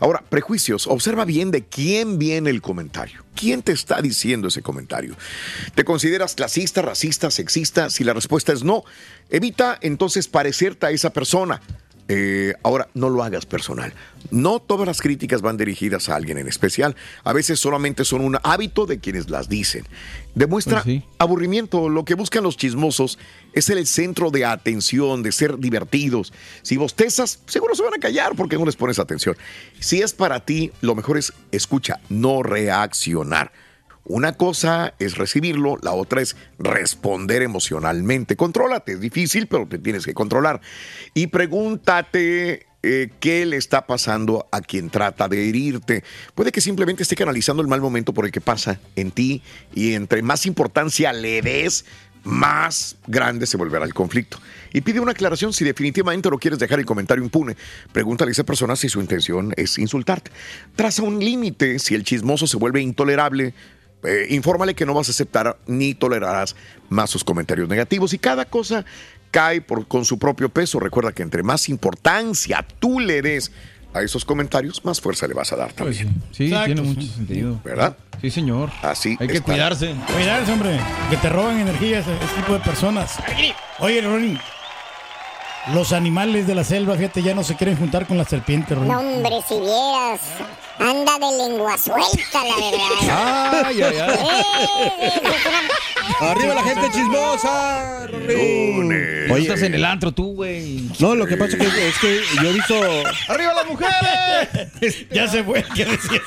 Ahora, 0.00 0.24
prejuicios. 0.28 0.88
Observa 0.88 1.24
bien 1.24 1.52
de 1.52 1.64
quién 1.64 2.18
viene 2.18 2.50
el 2.50 2.60
comentario. 2.60 3.22
¿Quién 3.36 3.62
te 3.62 3.70
está 3.70 4.02
diciendo 4.02 4.48
ese 4.48 4.60
comentario? 4.60 5.14
¿Te 5.76 5.84
consideras 5.84 6.34
clasista, 6.34 6.82
racista, 6.82 7.30
sexista? 7.30 7.88
Si 7.88 8.02
la 8.02 8.12
respuesta 8.12 8.52
es 8.52 8.64
no, 8.64 8.84
evita 9.30 9.78
entonces 9.80 10.26
parecerte 10.26 10.86
a 10.86 10.90
esa 10.90 11.10
persona. 11.10 11.60
Eh, 12.08 12.54
ahora, 12.62 12.88
no 12.94 13.08
lo 13.08 13.22
hagas 13.22 13.46
personal. 13.46 13.92
No 14.30 14.60
todas 14.60 14.86
las 14.86 15.00
críticas 15.00 15.40
van 15.42 15.56
dirigidas 15.56 16.08
a 16.08 16.16
alguien 16.16 16.38
en 16.38 16.48
especial. 16.48 16.96
A 17.24 17.32
veces 17.32 17.60
solamente 17.60 18.04
son 18.04 18.22
un 18.22 18.38
hábito 18.42 18.86
de 18.86 18.98
quienes 18.98 19.30
las 19.30 19.48
dicen. 19.48 19.84
Demuestra 20.34 20.82
Pues 20.82 20.96
sí. 20.96 21.04
aburrimiento. 21.18 21.88
Lo 21.88 22.04
que 22.04 22.14
buscan 22.14 22.42
los 22.42 22.56
chismosos 22.56 23.18
es 23.52 23.70
el 23.70 23.86
centro 23.86 24.30
de 24.30 24.44
atención, 24.44 25.22
de 25.22 25.32
ser 25.32 25.58
divertidos. 25.58 26.32
Si 26.62 26.76
bostezas, 26.76 27.40
seguro 27.46 27.74
se 27.74 27.82
van 27.82 27.94
a 27.94 27.98
callar 27.98 28.34
porque 28.36 28.56
no 28.56 28.64
les 28.64 28.76
pones 28.76 28.98
atención. 28.98 29.36
Si 29.80 30.00
es 30.02 30.12
para 30.12 30.40
ti, 30.44 30.72
lo 30.80 30.94
mejor 30.94 31.18
es 31.18 31.32
escucha, 31.50 32.00
no 32.08 32.42
reaccionar. 32.42 33.52
Una 34.04 34.32
cosa 34.32 34.94
es 34.98 35.16
recibirlo, 35.16 35.78
la 35.82 35.92
otra 35.92 36.22
es 36.22 36.36
responder 36.58 37.42
emocionalmente. 37.42 38.36
Contrólate, 38.36 38.92
es 38.92 39.00
difícil, 39.00 39.46
pero 39.46 39.66
te 39.66 39.78
tienes 39.78 40.04
que 40.04 40.14
controlar. 40.14 40.60
Y 41.14 41.28
pregúntate 41.28 42.66
eh, 42.82 43.10
qué 43.20 43.46
le 43.46 43.56
está 43.56 43.86
pasando 43.86 44.48
a 44.50 44.60
quien 44.60 44.90
trata 44.90 45.28
de 45.28 45.48
herirte. 45.48 46.02
Puede 46.34 46.50
que 46.50 46.60
simplemente 46.60 47.04
esté 47.04 47.14
canalizando 47.14 47.62
el 47.62 47.68
mal 47.68 47.80
momento 47.80 48.12
por 48.12 48.24
el 48.24 48.32
que 48.32 48.40
pasa 48.40 48.80
en 48.96 49.12
ti 49.12 49.40
y 49.72 49.92
entre 49.92 50.20
más 50.22 50.46
importancia 50.46 51.12
le 51.12 51.40
des, 51.42 51.84
más 52.24 52.96
grande 53.06 53.46
se 53.46 53.56
volverá 53.56 53.84
el 53.84 53.94
conflicto. 53.94 54.38
Y 54.72 54.80
pide 54.80 54.98
una 54.98 55.12
aclaración 55.12 55.52
si 55.52 55.64
definitivamente 55.64 56.28
no 56.28 56.38
quieres 56.38 56.58
dejar 56.58 56.80
el 56.80 56.86
comentario 56.86 57.22
impune. 57.22 57.56
Pregúntale 57.92 58.30
a 58.30 58.32
esa 58.32 58.44
persona 58.44 58.74
si 58.74 58.88
su 58.88 59.00
intención 59.00 59.52
es 59.56 59.78
insultarte. 59.78 60.32
Traza 60.74 61.02
un 61.02 61.20
límite 61.20 61.78
si 61.78 61.94
el 61.94 62.02
chismoso 62.02 62.48
se 62.48 62.56
vuelve 62.56 62.80
intolerable. 62.80 63.54
Eh, 64.02 64.26
infórmale 64.30 64.74
que 64.74 64.86
no 64.86 64.94
vas 64.94 65.08
a 65.08 65.12
aceptar 65.12 65.56
ni 65.66 65.94
tolerarás 65.94 66.56
más 66.88 67.10
sus 67.10 67.24
comentarios 67.24 67.68
negativos 67.68 68.12
y 68.14 68.18
cada 68.18 68.44
cosa 68.44 68.84
cae 69.30 69.60
por, 69.60 69.86
con 69.86 70.04
su 70.04 70.18
propio 70.18 70.48
peso. 70.48 70.78
Recuerda 70.80 71.12
que 71.12 71.22
entre 71.22 71.42
más 71.42 71.68
importancia 71.68 72.64
tú 72.80 73.00
le 73.00 73.22
des 73.22 73.50
a 73.94 74.00
esos 74.02 74.24
comentarios, 74.24 74.84
más 74.86 75.00
fuerza 75.00 75.26
le 75.28 75.34
vas 75.34 75.52
a 75.52 75.56
dar 75.56 75.74
Pues 75.74 75.98
también. 75.98 76.22
sí, 76.32 76.44
Exacto, 76.46 76.66
tiene 76.74 76.80
sí. 76.82 76.88
mucho 76.96 77.12
sentido. 77.14 77.60
¿Verdad? 77.62 77.96
Sí, 78.22 78.30
señor. 78.30 78.70
Así 78.82 79.16
Hay 79.20 79.26
que 79.28 79.34
está. 79.34 79.44
cuidarse. 79.52 79.94
Cuidarse, 80.14 80.50
hombre, 80.52 80.78
que 81.10 81.16
te 81.18 81.28
roban 81.28 81.58
energía 81.60 81.98
ese, 81.98 82.14
ese 82.16 82.34
tipo 82.36 82.54
de 82.54 82.60
personas. 82.60 83.18
Oye, 83.80 84.00
Ronin, 84.00 84.38
los 85.68 85.92
animales 85.92 86.46
de 86.46 86.54
la 86.54 86.64
selva, 86.64 86.96
fíjate, 86.96 87.22
ya 87.22 87.34
no 87.34 87.44
se 87.44 87.56
quieren 87.56 87.76
juntar 87.76 88.06
con 88.06 88.18
las 88.18 88.28
serpientes, 88.28 88.76
Ronin. 88.76 88.92
No, 88.92 88.98
hombre, 89.00 89.36
si 89.46 89.54
vieras. 89.58 90.20
Anda 90.78 91.12
de 91.18 91.48
lengua 91.48 91.78
suelta, 91.78 92.44
la 92.44 92.56
verdad. 92.56 93.64
Ay, 93.66 93.82
ay, 93.82 93.96
ay. 93.98 94.18
Eh, 95.00 95.22
¡Arriba 96.20 96.54
la 96.54 96.62
gente 96.62 96.90
chismosa! 96.90 98.06
Lunes. 98.10 99.21
Estás 99.40 99.62
en 99.62 99.74
el 99.74 99.84
antro 99.84 100.12
tú, 100.12 100.34
güey. 100.34 100.88
no, 101.00 101.14
lo 101.14 101.26
que 101.26 101.36
pasa 101.36 101.56
es 101.56 101.62
que, 101.62 101.88
es 101.88 101.98
que 101.98 102.20
yo 102.42 102.50
he 102.50 102.52
visto... 102.52 102.74
¡Arriba 103.28 103.52
las 103.54 103.66
mujeres! 103.66 105.06
ya 105.12 105.28
se 105.28 105.42
fue, 105.44 105.64
¿qué 105.74 105.84
decías? 105.84 106.22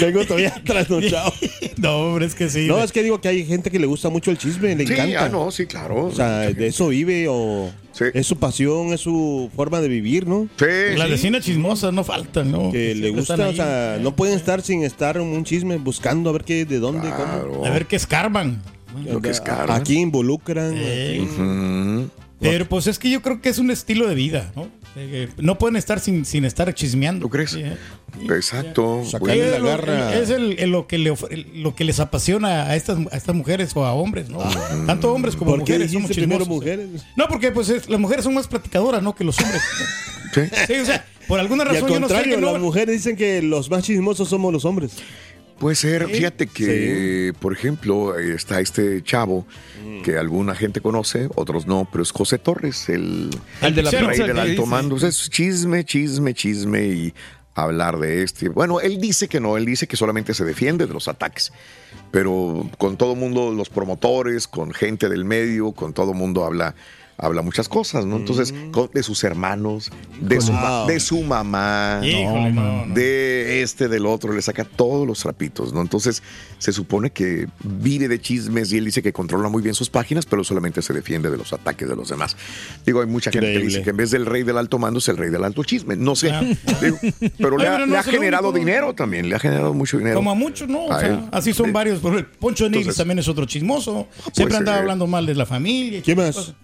Vengo 0.00 0.24
todavía 0.24 0.54
trasnochado. 0.64 1.32
no, 1.76 1.96
hombre, 1.98 2.26
es 2.26 2.34
que 2.34 2.48
sí. 2.48 2.66
No, 2.66 2.82
es 2.82 2.92
que 2.92 3.02
digo 3.02 3.20
que 3.20 3.28
hay 3.28 3.44
gente 3.44 3.70
que 3.70 3.78
le 3.78 3.86
gusta 3.86 4.08
mucho 4.08 4.30
el 4.30 4.38
chisme, 4.38 4.74
le 4.74 4.86
Sí, 4.86 4.92
encanta. 4.92 5.24
ah, 5.24 5.28
no, 5.28 5.50
sí, 5.50 5.66
claro. 5.66 6.06
O 6.06 6.12
sea, 6.14 6.40
de 6.50 6.66
eso 6.66 6.88
vive 6.88 7.26
o 7.28 7.70
Sí. 7.92 8.04
es 8.14 8.26
su 8.28 8.36
pasión, 8.36 8.92
es 8.92 9.00
su 9.00 9.50
forma 9.56 9.80
de 9.80 9.88
vivir, 9.88 10.26
¿no? 10.28 10.48
Sí, 10.56 10.66
Las 10.96 11.06
sí. 11.06 11.10
vecinas 11.12 11.44
chismosas 11.44 11.92
no 11.92 12.04
faltan, 12.04 12.52
¿no? 12.52 12.70
Que 12.70 12.94
le 12.94 13.10
siempre 13.10 13.10
gusta, 13.10 13.48
o 13.48 13.52
sea, 13.52 13.98
no 14.00 14.14
pueden 14.14 14.36
estar 14.36 14.62
sin 14.62 14.84
estar 14.84 15.16
en 15.16 15.22
un 15.24 15.42
chisme 15.44 15.76
buscando 15.78 16.30
a 16.30 16.32
ver 16.32 16.44
qué, 16.44 16.64
de 16.64 16.78
dónde, 16.78 17.08
Claro. 17.08 17.64
A 17.66 17.70
ver 17.70 17.86
qué 17.86 17.96
escarban. 17.96 18.62
Lo 19.06 19.20
que 19.20 19.30
es 19.30 19.40
caro. 19.40 19.72
Aquí 19.72 19.98
involucran. 19.98 20.72
Eh. 20.76 22.06
Pero 22.40 22.68
pues 22.68 22.86
es 22.86 22.98
que 22.98 23.10
yo 23.10 23.20
creo 23.20 23.40
que 23.40 23.48
es 23.48 23.58
un 23.58 23.70
estilo 23.70 24.06
de 24.08 24.14
vida, 24.14 24.52
¿no? 24.54 24.68
Eh, 24.96 25.28
no 25.38 25.58
pueden 25.58 25.76
estar 25.76 25.98
sin, 26.00 26.24
sin 26.24 26.44
estar 26.44 26.72
chismeando. 26.72 27.22
¿Tú 27.26 27.30
crees? 27.30 27.56
Exacto. 28.28 29.02
Sí, 29.04 29.16
es 29.38 29.60
lo- 29.60 30.10
Es 30.12 30.30
el- 30.30 30.58
el- 30.58 30.70
lo, 30.70 30.86
que 30.86 30.98
le 30.98 31.14
lo 31.54 31.74
que 31.74 31.84
les 31.84 32.00
apasiona 32.00 32.64
a 32.64 32.76
estas, 32.76 32.98
a 33.12 33.16
estas 33.16 33.34
mujeres 33.34 33.72
o 33.74 33.84
a 33.84 33.92
hombres, 33.92 34.28
¿no? 34.28 34.38
Tanto 34.86 35.12
hombres 35.12 35.36
como 35.36 35.50
¿Por 35.52 35.64
qué 35.64 35.72
mujeres. 35.74 35.92
somos 35.92 36.10
primero 36.12 36.46
mujeres? 36.46 36.88
No, 37.16 37.26
porque 37.28 37.50
pues 37.52 37.68
es- 37.70 37.88
las 37.88 38.00
mujeres 38.00 38.24
son 38.24 38.34
más 38.34 38.46
platicadoras, 38.48 39.02
¿no? 39.02 39.14
Que 39.14 39.24
los 39.24 39.38
hombres. 39.40 39.62
Sí. 40.34 40.74
o 40.74 40.84
sea, 40.84 41.04
por 41.26 41.40
alguna 41.40 41.64
Y 41.64 41.68
al 41.68 41.74
razón 41.74 41.88
yo 41.90 42.00
no 42.00 42.06
sé 42.08 42.14
contrario, 42.14 42.36
que 42.36 42.40
no. 42.42 42.52
las 42.52 42.60
mujeres 42.60 42.96
dicen 42.96 43.16
que 43.16 43.42
los 43.42 43.70
más 43.70 43.82
chismosos 43.82 44.28
somos 44.28 44.52
los 44.52 44.64
hombres. 44.64 44.92
Puede 45.58 45.74
ser, 45.74 46.06
fíjate 46.08 46.46
que, 46.46 47.32
por 47.40 47.52
ejemplo, 47.52 48.16
está 48.16 48.60
este 48.60 49.02
chavo 49.02 49.46
que 50.04 50.16
alguna 50.16 50.54
gente 50.54 50.80
conoce, 50.80 51.28
otros 51.34 51.66
no, 51.66 51.88
pero 51.90 52.02
es 52.02 52.12
José 52.12 52.38
Torres, 52.38 52.88
el, 52.88 53.30
El 53.60 53.74
de 53.74 53.82
la 53.82 53.90
rey 53.90 54.06
pizza 54.06 54.24
del 54.24 54.38
alto 54.38 54.66
mando. 54.66 54.94
O 54.94 54.98
sea, 54.98 55.08
es 55.08 55.28
chisme, 55.28 55.84
chisme, 55.84 56.32
chisme 56.34 56.86
y 56.86 57.14
hablar 57.54 57.98
de 57.98 58.22
este. 58.22 58.48
Bueno, 58.48 58.80
él 58.80 59.00
dice 59.00 59.28
que 59.28 59.40
no, 59.40 59.56
él 59.56 59.64
dice 59.64 59.86
que 59.86 59.96
solamente 59.96 60.34
se 60.34 60.44
defiende 60.44 60.86
de 60.86 60.92
los 60.92 61.08
ataques, 61.08 61.52
pero 62.10 62.70
con 62.78 62.96
todo 62.96 63.14
mundo, 63.14 63.52
los 63.52 63.68
promotores, 63.68 64.46
con 64.46 64.72
gente 64.72 65.08
del 65.08 65.24
medio, 65.24 65.72
con 65.72 65.92
todo 65.92 66.14
mundo 66.14 66.44
habla 66.44 66.74
habla 67.18 67.42
muchas 67.42 67.68
cosas, 67.68 68.06
¿no? 68.06 68.16
Entonces, 68.16 68.54
con- 68.70 68.90
de 68.94 69.02
sus 69.02 69.24
hermanos, 69.24 69.90
de 70.20 70.40
su, 70.40 70.52
Wow. 70.52 70.86
de 70.86 71.00
su 71.00 71.20
mamá, 71.22 72.00
Híjole, 72.04 72.52
no, 72.52 72.86
no. 72.86 72.94
de 72.94 73.60
este, 73.62 73.88
del 73.88 74.06
otro, 74.06 74.32
le 74.32 74.40
saca 74.40 74.64
todos 74.64 75.04
los 75.06 75.18
trapitos, 75.20 75.72
¿no? 75.72 75.80
Entonces, 75.80 76.22
se 76.58 76.72
supone 76.72 77.10
que 77.10 77.48
vive 77.64 78.06
de 78.06 78.20
chismes 78.20 78.72
y 78.72 78.78
él 78.78 78.84
dice 78.84 79.02
que 79.02 79.12
controla 79.12 79.48
muy 79.48 79.62
bien 79.62 79.74
sus 79.74 79.90
páginas, 79.90 80.26
pero 80.26 80.44
solamente 80.44 80.80
se 80.80 80.92
defiende 80.92 81.28
de 81.30 81.36
los 81.36 81.52
ataques 81.52 81.88
de 81.88 81.96
los 81.96 82.08
demás. 82.08 82.36
Digo, 82.86 83.00
hay 83.00 83.06
mucha 83.08 83.32
gente 83.32 83.52
que 83.52 83.58
dice 83.58 83.82
que 83.82 83.90
en 83.90 83.96
vez 83.96 84.10
del 84.12 84.24
rey 84.24 84.44
del 84.44 84.56
alto 84.56 84.78
mando 84.78 85.00
es 85.00 85.08
el 85.08 85.16
rey 85.16 85.30
del 85.30 85.42
alto 85.42 85.64
chisme. 85.64 85.96
No 85.96 86.14
sé, 86.14 86.30
Digo, 86.80 86.98
pero 87.38 87.58
le 87.58 87.66
Ay, 87.66 87.68
ha, 87.68 87.72
pero 87.74 87.86
no 87.86 87.92
le 87.92 87.96
ha 87.96 88.00
es 88.00 88.06
el 88.06 88.12
generado 88.12 88.48
único. 88.50 88.64
dinero 88.64 88.94
también, 88.94 89.28
le 89.28 89.34
ha 89.34 89.38
generado 89.40 89.74
mucho 89.74 89.98
dinero. 89.98 90.14
Como 90.16 90.30
a 90.30 90.34
muchos, 90.34 90.68
¿no? 90.68 90.84
O 90.86 90.92
A 90.92 91.00
sea, 91.00 91.08
él. 91.08 91.20
así 91.32 91.52
son 91.52 91.66
Sí. 91.66 91.72
varios. 91.72 91.98
Por 91.98 92.12
ejemplo, 92.14 92.32
Poncho 92.38 92.64
de 92.64 92.70
Nigris 92.70 92.82
Entonces- 92.86 92.98
también 92.98 93.18
es 93.18 93.26
otro 93.28 93.44
chismoso. 93.44 94.06
puede 94.22 94.34
Siempre 94.34 94.56
andaba 94.58 94.76
ser. 94.76 94.82
hablando 94.82 95.06
mal 95.08 95.26
de 95.26 95.34
la 95.34 95.46
familia. 95.46 96.00
¿Qué 96.02 96.14
cosas. 96.14 96.54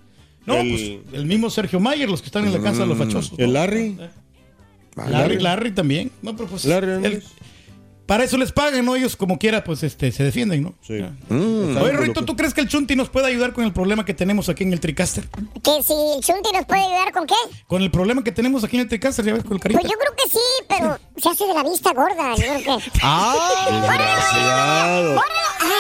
No, 0.47 0.57
El- 0.57 0.69
pues 0.69 1.15
el 1.21 1.27
mismo 1.27 1.49
Sergio 1.51 1.81
Mayer, 1.81 2.09
los 2.09 2.21
que 2.21 2.27
están 2.27 2.45
en 2.47 2.53
la 2.53 2.61
casa 2.61 2.81
de 2.83 2.87
los 2.87 2.99
fachosos. 2.99 3.39
¿no? 3.39 3.45
¿El 3.45 3.53
Larry? 3.55 3.97
Larry, 4.97 5.39
Larry 5.41 5.71
también. 5.73 6.11
No, 6.23 6.37
pero 6.37 6.49
pues, 6.49 6.65
Larry. 6.65 7.21
Para 8.07 8.25
eso 8.25 8.37
les 8.37 8.53
pagan, 8.53 8.85
¿no? 8.85 8.97
Ellos 8.97 9.17
como 9.17 9.39
quiera, 9.39 9.65
pues 9.65 9.83
este, 9.83 10.13
se 10.13 10.25
defienden, 10.25 10.63
¿no? 10.63 10.75
Sí. 10.87 11.01
Mm. 11.29 11.77
Oye, 11.79 11.93
Rito, 11.97 12.25
¿tú 12.25 12.37
crees 12.37 12.53
que 12.55 12.61
el 12.61 12.69
Chunti 12.69 12.97
nos 12.97 13.09
puede 13.09 13.29
ayudar 13.29 13.53
con 13.53 13.65
el 13.65 13.73
problema 13.73 14.05
que 14.05 14.15
tenemos 14.15 14.49
aquí 14.49 14.65
en 14.65 14.73
el 14.73 14.81
Tricaster? 14.81 15.25
Que 15.63 15.83
si 15.83 15.93
el 15.93 16.23
Chunti 16.23 16.51
nos 16.53 16.67
puede 16.67 16.83
ayudar 16.83 17.13
con 17.13 17.27
qué? 17.27 17.35
Con 17.67 17.83
el 17.83 17.91
problema 17.91 18.23
que 18.23 18.33
tenemos 18.33 18.65
aquí 18.65 18.77
en 18.77 18.83
el 18.83 18.89
Tricaster, 18.89 19.25
ya 19.25 19.33
ves, 19.35 19.45
con 19.45 19.55
el 19.55 19.61
carita. 19.61 19.81
Pues 19.81 19.91
yo 19.91 19.99
creo 19.99 20.15
que 20.15 20.31
sí, 20.31 20.39
pero 20.69 20.99
se 21.17 21.29
hace 21.31 21.47
de 21.47 21.55
la 21.55 21.63
vista 21.63 21.93
gorda. 21.93 22.35
Yo 22.37 22.43
creo 22.43 22.79
que. 22.79 22.85
Desgraciado. 23.73 25.23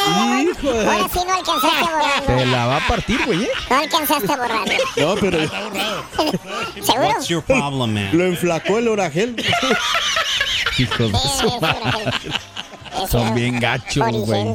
Ay, 0.06 0.48
Ahora 0.62 1.08
sí 1.12 1.18
no 1.26 1.34
alcanzaste 1.34 1.66
a 1.66 1.90
borrarlo. 1.90 2.36
Te 2.36 2.46
la 2.46 2.66
va 2.66 2.76
a 2.76 2.88
partir, 2.88 3.20
güey. 3.26 3.44
¿eh? 3.44 3.48
No 3.70 3.76
alcanzaste 3.76 4.32
a 4.32 4.36
borrarlo. 4.36 4.74
No, 4.96 5.14
pero 5.16 5.38
¿Seguro? 6.82 7.08
What's 7.08 7.28
your 7.28 7.42
problem, 7.42 7.94
man? 7.94 8.16
lo 8.16 8.24
enflacó 8.24 8.78
el 8.78 8.88
oragel. 8.88 9.36
Hijos 10.78 11.12
de 11.12 11.18
Sí, 11.18 11.28
su 11.40 11.48
sí, 11.50 11.56
madre. 11.60 11.80
Eso, 12.94 13.06
Son 13.08 13.34
bien 13.34 13.58
gachos, 13.58 14.06
güey. 14.12 14.54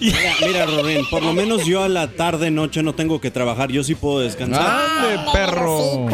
Mira, 0.00 0.18
mira, 0.40 0.66
Rubén, 0.66 1.04
por 1.10 1.22
lo 1.22 1.32
menos 1.34 1.64
yo 1.66 1.82
a 1.82 1.88
la 1.88 2.08
tarde, 2.12 2.50
noche 2.50 2.82
no 2.82 2.94
tengo 2.94 3.20
que 3.20 3.30
trabajar. 3.30 3.70
Yo 3.70 3.84
sí 3.84 3.94
puedo 3.94 4.20
descansar. 4.20 4.62
¡Ande, 4.66 5.30
perro! 5.32 6.06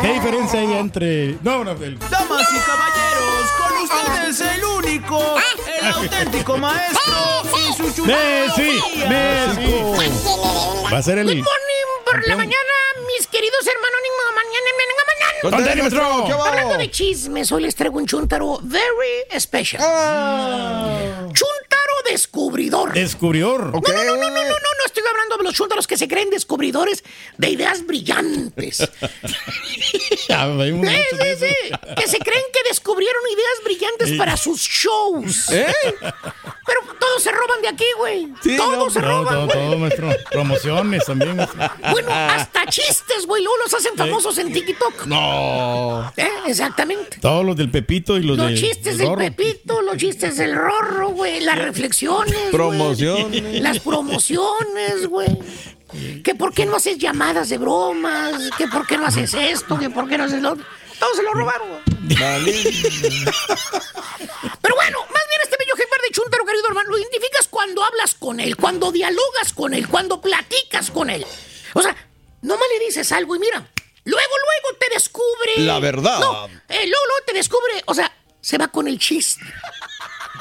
¿Qué 0.00 0.12
diferencia 0.12 0.60
hay 0.60 0.72
entre. 0.74 1.38
No, 1.42 1.64
no, 1.64 1.72
el- 1.72 1.98
Damas 1.98 2.46
y 2.52 2.58
caballeros, 2.58 3.50
con 3.58 3.76
ustedes 3.82 4.40
el 4.40 4.64
único, 4.64 5.36
el 5.80 5.86
auténtico 5.92 6.56
maestro 6.58 7.14
y 7.68 7.72
su 7.72 7.82
Messi, 8.06 8.80
chulada. 8.80 9.08
Messi. 9.08 10.12
Va 10.92 10.98
a 10.98 11.02
ser 11.02 11.18
el. 11.18 11.26
Good 11.26 11.34
morning 11.34 12.04
por 12.04 12.28
la 12.28 12.36
mañana, 12.36 12.74
mis 13.16 13.26
queridos 13.26 13.66
hermanos. 13.66 13.85
¿Qué? 16.26 16.32
Hablando 16.32 16.76
de 16.78 16.90
chismes, 16.90 17.52
hoy 17.52 17.62
les 17.62 17.74
traigo 17.74 17.98
un 17.98 18.06
chuntaro 18.06 18.58
very 18.62 19.24
special. 19.38 19.80
Chuntaro 21.32 21.55
descubridor. 22.10 22.92
Descubridor. 22.92 23.66
No, 23.66 23.80
no, 23.80 23.80
no, 23.80 24.04
no, 24.04 24.16
no, 24.16 24.28
no, 24.30 24.42
no, 24.42 24.48
no 24.50 24.84
estoy 24.86 25.02
hablando 25.10 25.36
de 25.38 25.44
los 25.44 25.54
chuntaros 25.54 25.86
que 25.86 25.96
se 25.96 26.08
creen 26.08 26.30
descubridores 26.30 27.04
de 27.38 27.50
ideas 27.50 27.84
brillantes. 27.86 28.88
Ya, 30.28 30.46
un 30.48 30.60
Sí. 30.86 31.46
Que 31.96 32.08
se 32.08 32.18
creen 32.18 32.42
que 32.52 32.68
descubrieron 32.68 33.22
ideas 33.32 33.64
brillantes 33.64 34.08
Sí. 34.10 34.16
para 34.16 34.36
sus 34.36 34.60
shows. 34.60 35.50
¿Eh? 35.50 35.66
Pero 36.00 36.80
todos 36.98 37.22
se 37.22 37.30
roban 37.30 37.62
de 37.62 37.68
aquí, 37.68 37.84
güey. 37.98 38.28
Sí, 38.42 38.56
todos 38.56 38.76
no, 38.78 38.90
se 38.90 39.00
roban, 39.00 39.48
todo, 39.48 39.88
todo. 39.88 40.16
Promociones 40.30 41.04
también. 41.04 41.36
maestro. 41.36 41.70
Bueno, 41.92 42.08
hasta 42.12 42.66
chistes, 42.66 43.26
güey. 43.26 43.42
Luego 43.44 43.56
los 43.64 43.74
hacen 43.74 43.94
famosos 43.96 44.36
en 44.38 44.52
TikTok. 44.52 45.06
No. 45.06 46.12
¿Eh? 46.16 46.28
Exactamente. 46.46 47.18
Todos 47.20 47.44
los 47.44 47.56
del 47.56 47.70
Pepito 47.70 48.16
y 48.16 48.22
los, 48.22 48.36
Los 48.36 48.48
de- 48.50 48.54
chistes 48.56 48.98
del 48.98 49.08
del. 49.08 49.32
Pepito, 49.34 49.80
los 49.82 49.96
chistes 49.96 50.36
del 50.36 50.54
Rorro, 50.56 51.08
güey. 51.10 51.40
Las 51.40 51.58
reflexiones. 51.58 51.95
Güey. 52.04 52.50
Promociones. 52.50 53.60
Las 53.62 53.78
promociones, 53.80 55.06
güey. 55.08 55.38
Que 56.22 56.34
por 56.34 56.52
qué 56.52 56.66
no 56.66 56.76
haces 56.76 56.98
llamadas 56.98 57.48
de 57.48 57.58
bromas. 57.58 58.50
Que 58.58 58.66
por 58.68 58.86
qué 58.86 58.98
no 58.98 59.06
haces 59.06 59.34
esto. 59.34 59.78
Que 59.78 59.90
por 59.90 60.08
qué 60.08 60.18
no 60.18 60.24
haces 60.24 60.42
lo 60.42 60.52
otro. 60.52 60.64
Todos 60.98 61.16
se 61.16 61.22
lo 61.22 61.32
robaron, 61.32 61.68
güey. 61.68 61.82
Pero 64.62 64.74
bueno, 64.74 64.98
más 65.00 65.22
bien 65.28 65.40
este 65.42 65.56
bello 65.58 65.74
ejemplar 65.74 66.00
de 66.02 66.10
Chuntaro, 66.12 66.44
querido 66.44 66.68
hermano, 66.68 66.90
lo 66.90 66.98
identificas 66.98 67.48
cuando 67.48 67.84
hablas 67.84 68.14
con 68.14 68.40
él, 68.40 68.56
cuando 68.56 68.92
dialogas 68.92 69.52
con 69.54 69.74
él, 69.74 69.88
cuando 69.88 70.20
platicas 70.20 70.90
con 70.90 71.10
él. 71.10 71.26
O 71.74 71.82
sea, 71.82 71.94
nomás 72.42 72.66
le 72.78 72.86
dices 72.86 73.12
algo 73.12 73.36
y 73.36 73.38
mira, 73.38 73.70
luego, 74.04 74.34
luego 74.44 74.78
te 74.78 74.88
descubre. 74.94 75.52
La 75.58 75.78
verdad. 75.78 76.20
No, 76.20 76.46
eh, 76.46 76.86
luego, 76.86 77.06
luego 77.06 77.24
te 77.26 77.34
descubre, 77.34 77.82
o 77.86 77.94
sea, 77.94 78.10
se 78.40 78.58
va 78.58 78.68
con 78.68 78.88
el 78.88 78.98
chiste. 78.98 79.44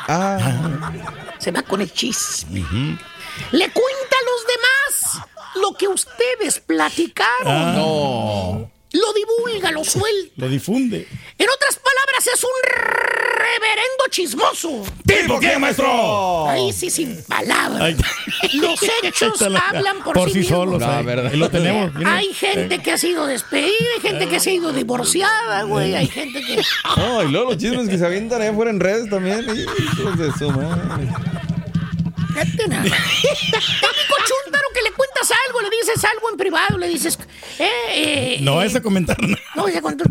Ah, 0.07 0.91
Se 1.39 1.51
va 1.51 1.61
con 1.61 1.81
el 1.81 1.91
chisme. 1.91 2.61
Le 3.51 3.69
cuenta 3.71 4.15
a 4.15 4.25
los 4.25 4.47
demás 4.47 5.27
lo 5.55 5.73
que 5.77 5.87
ustedes 5.87 6.59
platicaron. 6.59 7.47
Ah. 7.47 7.73
no. 7.75 8.71
Lo 8.91 9.13
divulga, 9.13 9.71
lo 9.71 9.83
suelta. 9.83 10.33
Lo 10.37 10.47
difunde. 10.47 11.05
En 11.37 11.49
otras 11.49 11.77
es 12.33 12.43
un 12.43 12.49
reverendo 12.63 14.03
chismoso. 14.09 14.83
¿Tipo 15.05 15.39
qué, 15.39 15.57
maestro? 15.57 16.47
Ahí 16.49 16.71
sí, 16.73 16.89
sin 16.89 17.21
palabras. 17.23 17.81
Ay. 17.81 17.97
Los 18.53 18.79
hechos 19.03 19.41
hablan 19.41 20.03
por, 20.03 20.13
por 20.13 20.31
sí, 20.31 20.43
solos. 20.43 20.79
La 20.81 20.99
ahí. 20.99 21.05
verdad. 21.05 21.31
Ahí 21.31 21.37
lo 21.37 21.49
tenemos. 21.49 21.91
Hay 22.05 22.33
gente 22.33 22.79
que 22.79 22.91
ha 22.91 22.97
sido 22.97 23.25
despedida, 23.25 23.69
hay 23.95 24.01
gente 24.01 24.27
que 24.27 24.39
se 24.39 24.51
ha 24.51 24.53
ido 24.53 24.73
divorciada, 24.73 25.63
güey. 25.63 25.95
Hay 25.95 26.07
gente 26.07 26.41
que. 26.41 26.61
No, 26.97 27.23
y 27.23 27.31
luego 27.31 27.51
los 27.51 27.57
chismes 27.57 27.89
que 27.89 27.97
se 27.97 28.05
avientan 28.05 28.41
allá 28.41 28.51
afuera 28.51 28.71
en 28.71 28.79
redes 28.79 29.09
también. 29.09 29.45
Hijos 29.45 30.17
de 30.17 30.31
su 30.33 30.51
madre. 30.51 31.07
Fíjate 32.33 32.63
cuentas 35.27 35.37
algo, 35.47 35.61
le 35.61 35.69
dices 35.69 36.03
algo 36.05 36.29
en 36.31 36.37
privado, 36.37 36.77
le 36.77 36.87
dices. 36.87 37.17
Eh, 37.59 37.69
eh, 37.91 38.37
No 38.41 38.61
eh, 38.61 38.65
vas 38.65 38.75
a 38.75 38.81
comentar 38.81 39.19
nada. 39.21 39.41
No, 39.55 39.67
ya 39.69 39.81
cuando- 39.81 40.03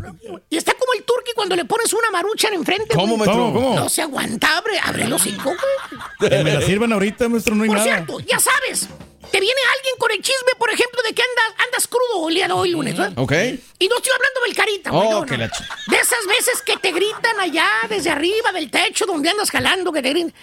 y 0.50 0.56
está 0.56 0.74
como 0.74 0.92
el 0.94 1.02
turqui 1.04 1.32
cuando 1.34 1.56
le 1.56 1.64
pones 1.64 1.92
una 1.92 2.10
maruchan 2.10 2.54
enfrente. 2.54 2.94
¿Cómo, 2.94 3.16
güey. 3.16 3.18
maestro? 3.28 3.44
¿Cómo, 3.52 3.52
cómo? 3.54 3.74
No 3.76 3.88
se 3.88 4.02
aguanta, 4.02 4.56
abre, 4.56 4.78
abre 4.80 5.06
los 5.08 5.22
cinco, 5.22 5.44
güey. 5.54 6.30
Que 6.30 6.42
me 6.44 6.54
la 6.54 6.60
sirvan 6.62 6.92
ahorita, 6.92 7.28
maestro, 7.28 7.54
no 7.54 7.62
hay 7.64 7.68
Por 7.68 7.78
nada. 7.78 7.88
cierto, 7.96 8.20
ya 8.20 8.38
sabes, 8.38 8.88
te 9.30 9.40
viene 9.40 9.60
alguien 9.76 9.94
con 9.98 10.10
el 10.12 10.20
chisme, 10.22 10.52
por 10.58 10.70
ejemplo, 10.70 11.00
de 11.02 11.12
que 11.14 11.22
andas, 11.22 11.64
andas 11.66 11.88
crudo 11.88 12.28
el 12.28 12.34
día 12.36 12.46
de 12.46 12.52
hoy 12.52 12.70
lunes, 12.70 12.98
¿eh? 12.98 13.10
Ok. 13.16 13.32
Y 13.78 13.88
no 13.88 13.96
estoy 13.96 14.12
hablando 14.14 14.40
del 14.46 14.54
carita, 14.54 14.90
güey. 14.90 15.06
Oh, 15.08 15.10
no, 15.10 15.20
no. 15.20 15.26
que 15.26 15.36
la 15.36 15.48
ch- 15.50 15.66
De 15.88 15.96
esas 15.96 16.24
veces 16.26 16.62
que 16.62 16.76
te 16.76 16.92
gritan 16.92 17.38
allá 17.40 17.68
desde 17.88 18.10
arriba 18.10 18.52
del 18.52 18.70
techo 18.70 19.06
donde 19.06 19.30
andas 19.30 19.50
jalando, 19.50 19.92
que 19.92 20.02
te 20.02 20.10
gritan. 20.10 20.34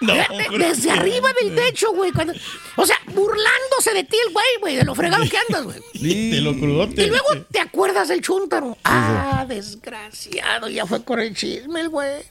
De- 0.00 0.58
desde 0.66 0.90
arriba 0.90 1.30
del 1.40 1.54
techo, 1.54 1.92
güey. 1.92 2.12
cuando- 2.12 2.34
O 2.76 2.86
sea, 2.86 2.96
burlándose 3.06 3.92
de 3.94 4.04
ti 4.04 4.16
el 4.26 4.32
güey, 4.32 4.46
güey, 4.60 4.76
de 4.76 4.84
lo 4.84 4.94
fregado 4.94 5.24
que 5.28 5.36
andas, 5.38 5.64
güey. 5.64 5.80
De 6.30 6.40
lo 6.40 6.54
crudote. 6.56 7.02
Y 7.02 7.06
luego 7.08 7.26
te 7.50 7.58
acuerdas 7.60 8.08
del 8.08 8.22
chúntaro. 8.22 8.78
Ah, 8.84 9.44
desgraciado, 9.48 10.68
ya 10.68 10.86
fue 10.86 11.02
con 11.04 11.18
el 11.20 11.34
chisme 11.34 11.80
el 11.80 11.88
güey. 11.88 12.22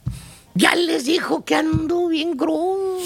Ya 0.54 0.74
les 0.74 1.04
dijo 1.04 1.44
que 1.44 1.54
ando 1.54 2.08
bien 2.08 2.34
crudo. 2.38 2.98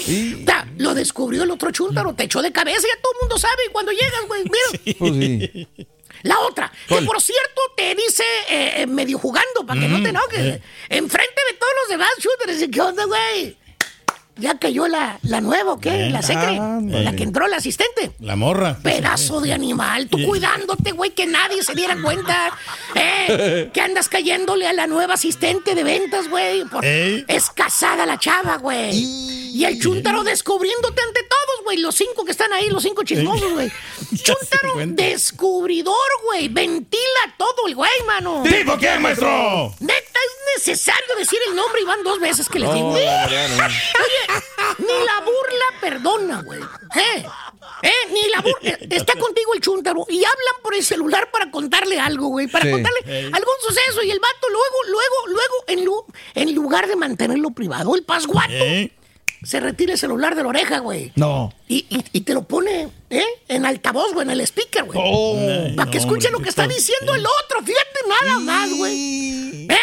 Ta, 0.45 0.65
Lo 0.77 0.93
descubrió 0.93 1.43
el 1.43 1.51
otro 1.51 1.71
chúntaro, 1.71 2.13
te 2.13 2.23
echó 2.23 2.41
de 2.41 2.53
cabeza, 2.53 2.79
ya 2.87 3.01
todo 3.01 3.11
el 3.13 3.19
mundo 3.19 3.37
sabe 3.37 3.63
cuando 3.73 3.91
llegas, 3.91 4.25
güey. 4.27 4.43
Mira. 4.43 4.95
Pues 4.97 5.13
sí. 5.15 5.67
La 6.23 6.39
otra, 6.39 6.71
que 6.87 7.01
por 7.01 7.21
cierto 7.21 7.61
te 7.75 7.95
dice 7.95 8.23
eh, 8.49 8.81
eh, 8.81 8.87
medio 8.87 9.17
jugando 9.17 9.65
para 9.65 9.79
que 9.79 9.87
no 9.87 10.01
te 10.01 10.09
enojes. 10.09 10.61
Enfrente 10.89 11.41
de 11.49 11.57
todos 11.57 11.73
los 11.81 11.89
demás 11.89 12.09
shooters, 12.19 12.59
dice, 12.59 12.71
¿qué 12.71 12.81
onda, 12.81 13.05
güey? 13.05 13.57
Ya 14.41 14.57
cayó 14.57 14.87
la, 14.87 15.19
la 15.23 15.39
nueva, 15.39 15.73
¿o 15.73 15.79
qué? 15.79 16.09
La 16.09 16.21
secre. 16.21 16.57
ándale. 16.57 17.03
La 17.05 17.15
que 17.15 17.23
entró 17.23 17.47
la 17.47 17.57
asistente. 17.57 18.11
La 18.19 18.35
morra. 18.35 18.77
Pedazo 18.83 19.39
de 19.39 19.53
animal, 19.53 20.07
tú 20.07 20.17
cuidándote, 20.25 20.91
güey, 20.91 21.11
que 21.11 21.25
nadie 21.27 21.63
se 21.63 21.73
diera 21.73 21.95
cuenta. 22.01 22.51
Eh, 22.95 23.69
que 23.73 23.81
andas 23.81 24.09
cayéndole 24.09 24.67
a 24.67 24.73
la 24.73 24.87
nueva 24.87 25.13
asistente 25.13 25.75
de 25.75 25.83
ventas, 25.83 26.27
güey. 26.29 26.63
Ey. 26.81 27.23
Es 27.27 27.49
casada 27.51 28.05
la 28.05 28.17
chava, 28.19 28.57
güey. 28.57 28.91
Y 29.53 29.65
el 29.65 29.79
chúntaro 29.79 30.23
descubriéndote 30.23 31.01
ante 31.01 31.21
todos, 31.23 31.63
güey. 31.65 31.77
Los 31.77 31.95
cinco 31.95 32.25
que 32.25 32.31
están 32.31 32.51
ahí, 32.53 32.69
los 32.69 32.83
cinco 32.83 33.03
chismosos, 33.03 33.51
güey. 33.53 33.71
Chúntaro 34.23 34.73
descubridor, 34.87 35.95
güey. 36.25 36.47
Ventila 36.47 37.35
todo 37.37 37.67
el 37.67 37.75
güey, 37.75 37.89
mano. 38.07 38.43
¿Tipo 38.43 38.77
quién, 38.77 39.01
maestro? 39.01 39.73
Neta, 39.79 39.93
es 39.95 40.57
necesario 40.67 41.15
decir 41.17 41.39
el 41.49 41.55
nombre 41.55 41.81
y 41.81 41.85
van 41.85 42.03
dos 42.03 42.19
veces 42.19 42.47
que 42.49 42.59
No, 42.59 42.73
digo. 42.73 42.89
no. 42.89 42.95
Oye, 42.97 44.30
ni 44.79 45.05
la 45.05 45.19
burla 45.19 45.65
perdona, 45.81 46.41
güey. 46.43 46.59
¿Eh? 46.61 47.25
¿Eh? 47.83 47.91
Ni 48.11 48.29
la 48.29 48.41
burla. 48.41 48.77
Está 48.89 49.13
contigo 49.15 49.53
el 49.53 49.61
chúntaro 49.61 50.05
y 50.09 50.17
hablan 50.17 50.55
por 50.63 50.75
el 50.75 50.83
celular 50.83 51.29
para 51.31 51.49
contarle 51.51 51.99
algo, 51.99 52.27
güey. 52.27 52.47
Para 52.47 52.65
Sí. 52.65 52.71
contarle 52.71 52.99
algún 53.27 53.55
suceso. 53.61 54.03
Y 54.03 54.11
el 54.11 54.19
vato 54.19 54.47
luego, 54.49 54.75
luego, 54.87 55.27
luego, 55.27 55.55
en, 55.67 55.85
lu- 55.85 56.05
en 56.35 56.55
lugar 56.55 56.87
de 56.87 56.95
mantenerlo 56.95 57.51
privado, 57.51 57.95
el 57.95 58.03
pasguato 58.03 58.53
se 59.43 59.59
retira 59.59 59.93
el 59.93 59.97
celular 59.97 60.35
de 60.35 60.43
la 60.43 60.49
oreja, 60.49 60.77
güey. 60.79 61.11
No. 61.15 61.51
Y, 61.67 61.85
y- 61.89 62.05
y 62.13 62.21
te 62.21 62.33
lo 62.35 62.43
pone, 62.43 62.89
¿eh? 63.09 63.25
En 63.47 63.65
altavoz, 63.65 64.13
güey, 64.13 64.25
en 64.27 64.31
el 64.31 64.41
speaker, 64.41 64.83
güey. 64.83 64.99
Oh. 65.01 65.75
para 65.75 65.89
que 65.89 65.97
escuche 65.97 66.29
lo 66.29 66.37
¿qué 66.37 66.43
que 66.43 66.49
está 66.51 66.67
diciendo 66.67 67.15
el 67.15 67.25
otro. 67.25 67.63
Fíjate 67.63 67.99
nada 68.07 68.39
más, 68.39 68.69
güey. 68.77 69.65
Eh, 69.67 69.77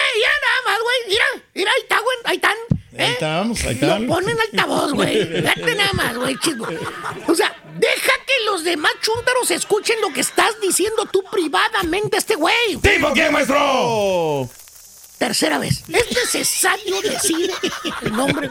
güey. 0.89 1.11
Mira, 1.13 1.25
mira, 1.55 1.71
ahí 1.73 1.83
está, 1.83 2.01
güey. 2.01 2.17
Ahí 2.25 2.37
están. 2.37 2.57
Ahí 2.99 3.07
¿eh? 3.07 3.13
estamos, 3.13 3.61
ahí 3.65 3.75
Lo 3.81 3.87
están. 3.87 4.07
ponen 4.07 4.31
en 4.31 4.41
altavoz, 4.41 4.93
güey. 4.93 5.27
Fíjate 5.27 5.75
nada 5.75 5.93
más, 5.93 6.17
güey, 6.17 6.37
chico. 6.41 6.67
O 7.29 7.35
sea, 7.35 7.55
deja 7.79 8.13
que 8.27 8.45
los 8.47 8.65
demás 8.65 8.93
chúntaros 9.03 9.51
escuchen 9.51 10.01
lo 10.01 10.13
que 10.13 10.21
estás 10.21 10.61
diciendo 10.61 11.07
tú 11.07 11.23
privadamente 11.31 12.17
a 12.17 12.19
este 12.19 12.35
güey. 12.35 12.77
¿Tipo 12.83 13.13
quién, 13.13 13.33
maestro? 13.33 14.49
Tercera 15.19 15.59
vez. 15.59 15.83
Es 15.89 16.17
necesario 16.17 17.01
decir 17.03 17.51
el 18.03 18.13
nombre. 18.13 18.49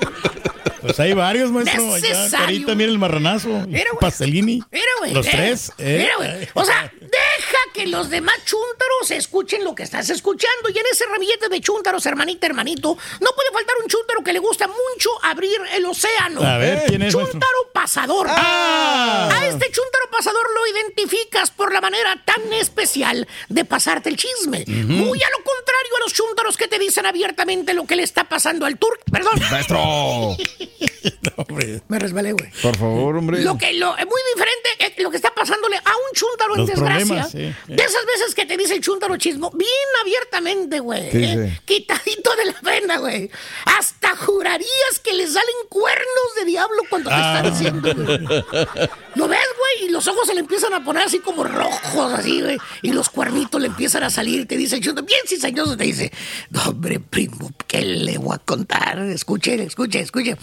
Pues 0.82 1.00
hay 1.00 1.14
varios, 1.14 1.52
maestro. 1.52 1.82
Necesario. 1.82 2.76
Mira 2.76 2.92
el 2.92 3.00
marranazo. 3.00 3.50
Mira, 3.68 3.90
güey. 3.92 4.00
Pastelini. 4.00 4.64
Mira, 4.72 4.92
güey. 5.00 5.14
Los 5.14 5.28
eh, 5.28 5.32
tres. 5.32 5.72
¿eh? 5.78 5.98
Mira, 6.00 6.16
güey. 6.18 6.50
O 6.54 6.66
sea, 6.66 6.92
deja 7.00 7.58
que 7.74 7.88
los 7.88 8.10
demás 8.10 8.36
chúntaros 8.46 9.12
escuchen 9.12 9.64
lo 9.64 9.76
que 9.76 9.84
estás 9.84 10.10
escuchando. 10.10 10.70
Y 10.70 10.78
en 10.78 10.86
ese 10.92 11.06
ramillete 11.06 11.50
de 11.50 11.62
chúntaros, 11.62 12.06
hermanita, 12.06 12.48
hermanito, 12.48 12.98
no 13.20 13.30
puede 13.36 13.52
faltar 13.52 13.76
un 13.82 13.90
chúntaro 13.90 14.24
que 14.24 14.34
le 14.34 14.40
gusta 14.40 14.68
mucho 14.68 15.10
abrir 15.24 15.58
el 15.74 15.86
océano. 15.86 16.42
A 16.42 16.58
ver, 16.58 16.84
¿quién 16.88 17.02
es? 17.02 17.14
Chúntaro 17.14 17.72
pasador. 17.74 18.28
¡Ah! 18.30 19.30
A 19.32 19.48
este 19.48 19.72
chúntaro 19.72 20.10
pasador 20.12 20.46
lo 20.54 20.68
identificas 20.68 21.52
por 21.52 21.72
la 21.72 21.82
manera 21.82 22.22
tan 22.26 22.52
especial 22.54 23.28
de 23.50 23.66
pasarte 23.66 24.10
el 24.10 24.18
chisme. 24.18 24.64
Muy 24.68 25.22
a 25.24 25.30
lo 25.30 25.38
contrario 25.38 25.98
a 25.98 26.00
los 26.02 26.14
chúntaros 26.14 26.57
que 26.58 26.68
te 26.68 26.80
dicen 26.80 27.06
abiertamente 27.06 27.74
lo 27.74 27.86
que 27.86 27.96
le 27.96 28.04
está 28.04 28.26
pasando 28.26 28.66
al 28.66 28.78
turco. 28.78 29.04
Perdón. 29.12 29.40
Maestro. 29.52 30.36
Me 31.88 32.00
resbalé, 32.00 32.32
güey. 32.34 32.50
Por 32.62 32.78
favor, 32.78 33.18
hombre. 33.18 33.42
Lo 33.44 33.58
que 33.58 33.74
lo, 33.74 33.98
es 33.98 34.06
muy 34.06 34.22
diferente 34.36 34.70
es 34.98 35.04
lo 35.04 35.10
que 35.12 35.18
está 35.18 35.34
pasándole 35.34 35.78
a 35.78 35.80
un 35.92 36.14
chúntaro 36.14 36.56
en 36.58 36.66
desgracia. 36.66 37.24
sí, 37.26 37.54
sí. 37.68 37.74
De 37.74 37.84
esas 37.84 38.06
veces 38.06 38.36
que 38.36 38.46
te 38.46 38.58
dice 38.58 38.76
el 38.76 38.82
chúntaro 38.82 39.18
chismo, 39.18 39.52
bien 39.52 39.70
abiertamente, 40.02 40.80
güey. 40.80 41.12
Sí, 41.12 41.24
¿eh? 41.24 41.54
sí. 41.56 41.62
Quitadito 41.66 42.36
de 42.36 42.46
la 42.46 42.56
vena, 42.62 42.98
güey. 42.98 43.30
Hasta 43.66 44.16
jurarías 44.16 45.00
que 45.04 45.14
le 45.14 45.28
salen 45.28 45.56
cuernos 45.70 46.36
de 46.40 46.46
diablo 46.46 46.82
cuando 46.90 47.10
te 47.10 47.16
Ah. 47.16 47.42
está 47.44 47.50
diciendo, 47.52 47.94
güey. 47.96 48.18
Lo 49.16 49.28
ves, 49.28 49.40
güey, 49.58 49.88
y 49.88 49.90
los 49.90 50.08
ojos 50.08 50.28
se 50.28 50.34
le 50.34 50.42
empiezan 50.42 50.74
a 50.74 50.84
poner 50.84 51.04
así 51.04 51.20
como 51.20 51.44
rojos, 51.44 52.14
así, 52.14 52.42
güey. 52.42 52.58
Y 52.82 52.92
los 52.94 53.10
cuernitos 53.10 53.60
le 53.60 53.68
empiezan 53.68 54.04
a 54.04 54.10
salir. 54.10 54.48
Te 54.48 54.56
dice 54.58 54.76
el 54.76 54.82
chúntaro, 54.84 55.06
bien 55.06 55.22
cizañoso, 55.28 55.76
te 55.78 55.84
dice, 55.86 56.12
hombre, 56.66 57.00
primo, 57.00 57.52
¿qué 57.68 57.82
le 57.82 58.18
voy 58.18 58.36
a 58.36 58.40
contar? 58.40 59.00
Escuche, 59.00 59.62
escuche, 59.64 60.00
escuche. 60.02 60.36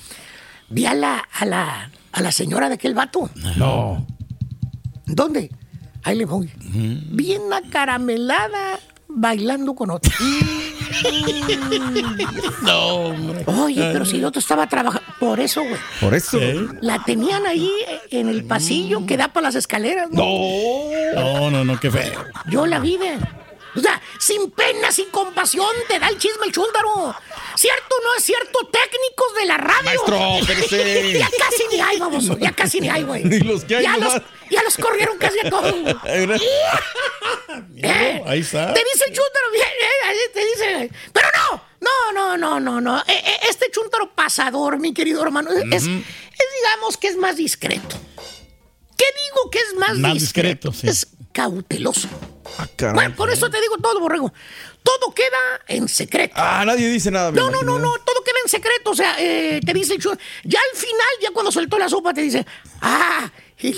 Vi 0.74 0.86
a 0.86 0.94
la, 0.94 1.18
a 1.18 1.44
la, 1.46 1.88
a 2.10 2.20
la 2.20 2.32
señora 2.32 2.68
de 2.68 2.74
aquel 2.74 2.94
vato. 2.94 3.30
No. 3.56 4.04
¿Dónde? 5.06 5.48
Ahí 6.02 6.16
le 6.18 6.24
voy. 6.24 6.50
Bien 6.62 7.42
acaramelada, 7.52 8.80
bailando 9.06 9.74
con 9.74 9.90
otro. 9.90 10.12
No, 12.62 12.86
hombre. 12.86 13.44
Oye, 13.46 13.90
pero 13.92 14.04
si 14.04 14.16
el 14.16 14.24
otro 14.24 14.38
estaba 14.40 14.66
trabajando. 14.68 15.06
Por 15.20 15.40
eso, 15.40 15.62
güey. 15.62 15.76
Por 16.00 16.14
eso. 16.14 16.38
La 16.80 17.02
tenían 17.04 17.46
ahí 17.46 17.70
en 18.10 18.28
el 18.28 18.44
pasillo 18.44 19.04
que 19.04 19.16
da 19.16 19.28
para 19.28 19.48
las 19.48 19.54
escaleras. 19.56 20.08
¿no? 20.10 20.22
No, 21.14 21.50
no, 21.50 21.64
no, 21.64 21.80
qué 21.80 21.90
feo. 21.90 22.24
Yo 22.48 22.66
la 22.66 22.78
vi 22.78 22.96
de. 22.96 23.18
O 23.76 23.80
sea, 23.80 24.00
sin 24.18 24.50
pena, 24.52 24.92
sin 24.92 25.10
compasión, 25.10 25.68
te 25.88 25.98
da 25.98 26.08
el 26.08 26.18
chisme 26.18 26.46
el 26.46 26.52
chúndaro. 26.52 27.14
¿Cierto 27.56 27.96
no 28.02 28.14
es 28.16 28.24
cierto? 28.24 28.58
Técnicos 28.70 29.34
de 29.36 29.46
la 29.46 29.56
radio. 29.56 29.84
Maestro, 29.84 30.40
ya 31.18 31.28
casi 31.38 31.64
ni 31.70 31.80
hay, 31.80 31.98
vamos. 31.98 32.38
Ya 32.38 32.52
casi 32.52 32.80
ni 32.80 32.88
hay, 32.88 33.02
güey. 33.02 33.24
Ni 33.24 33.40
los 33.40 33.64
que 33.64 33.76
hay 33.76 33.82
ya, 33.84 33.96
los, 33.96 34.14
nomás. 34.14 34.22
ya 34.50 34.62
los 34.62 34.76
corrieron 34.76 35.18
casi 35.18 35.38
a 35.46 35.50
todos. 35.50 35.74
Eh, 37.76 38.22
Ahí 38.26 38.40
está. 38.40 38.72
Te 38.72 38.80
dice 38.92 39.04
el 39.08 39.14
chúntaro, 39.14 39.50
bien, 39.52 39.66
eh, 39.68 40.06
ahí 40.08 40.16
te 40.32 40.44
dice. 40.44 40.90
Pero 41.12 41.28
no, 41.36 41.62
no, 41.80 42.12
no, 42.12 42.36
no, 42.36 42.60
no, 42.60 42.80
no. 42.80 42.98
Eh, 43.00 43.04
eh, 43.24 43.38
este 43.48 43.70
chúntaro 43.70 44.12
pasador, 44.14 44.78
mi 44.78 44.92
querido 44.94 45.22
hermano, 45.22 45.50
es, 45.52 45.64
es, 45.72 45.84
digamos 45.84 46.96
que 46.98 47.08
es 47.08 47.16
más 47.16 47.36
discreto. 47.36 47.96
¿Qué 48.96 49.04
digo 49.04 49.50
que 49.50 49.58
es 49.58 49.74
más, 49.76 49.96
Más 49.98 50.14
discreto? 50.14 50.70
discreto, 50.70 50.72
sí. 50.72 50.88
Es 50.88 51.06
cauteloso. 51.32 52.08
Ah. 52.58 52.92
Bueno, 52.92 53.14
por 53.14 53.30
eso 53.30 53.50
te 53.50 53.60
digo 53.60 53.76
todo, 53.78 54.00
borrego. 54.00 54.32
Todo 54.82 55.14
queda 55.14 55.60
en 55.66 55.88
secreto. 55.88 56.34
Ah, 56.36 56.64
nadie 56.66 56.88
dice 56.88 57.10
nada. 57.10 57.30
No, 57.30 57.50
no, 57.50 57.62
no, 57.62 57.78
no, 57.78 57.94
todo 58.04 58.22
queda 58.22 58.36
en 58.42 58.50
secreto. 58.50 58.90
O 58.90 58.94
sea, 58.94 59.16
eh, 59.18 59.60
te 59.64 59.72
dice 59.72 59.94
el. 59.94 60.12
Ya 60.44 60.60
al 60.72 60.78
final, 60.78 61.06
ya 61.22 61.30
cuando 61.32 61.50
soltó 61.50 61.78
la 61.78 61.88
sopa, 61.88 62.12
te 62.12 62.22
dice, 62.22 62.46
ah, 62.82 63.30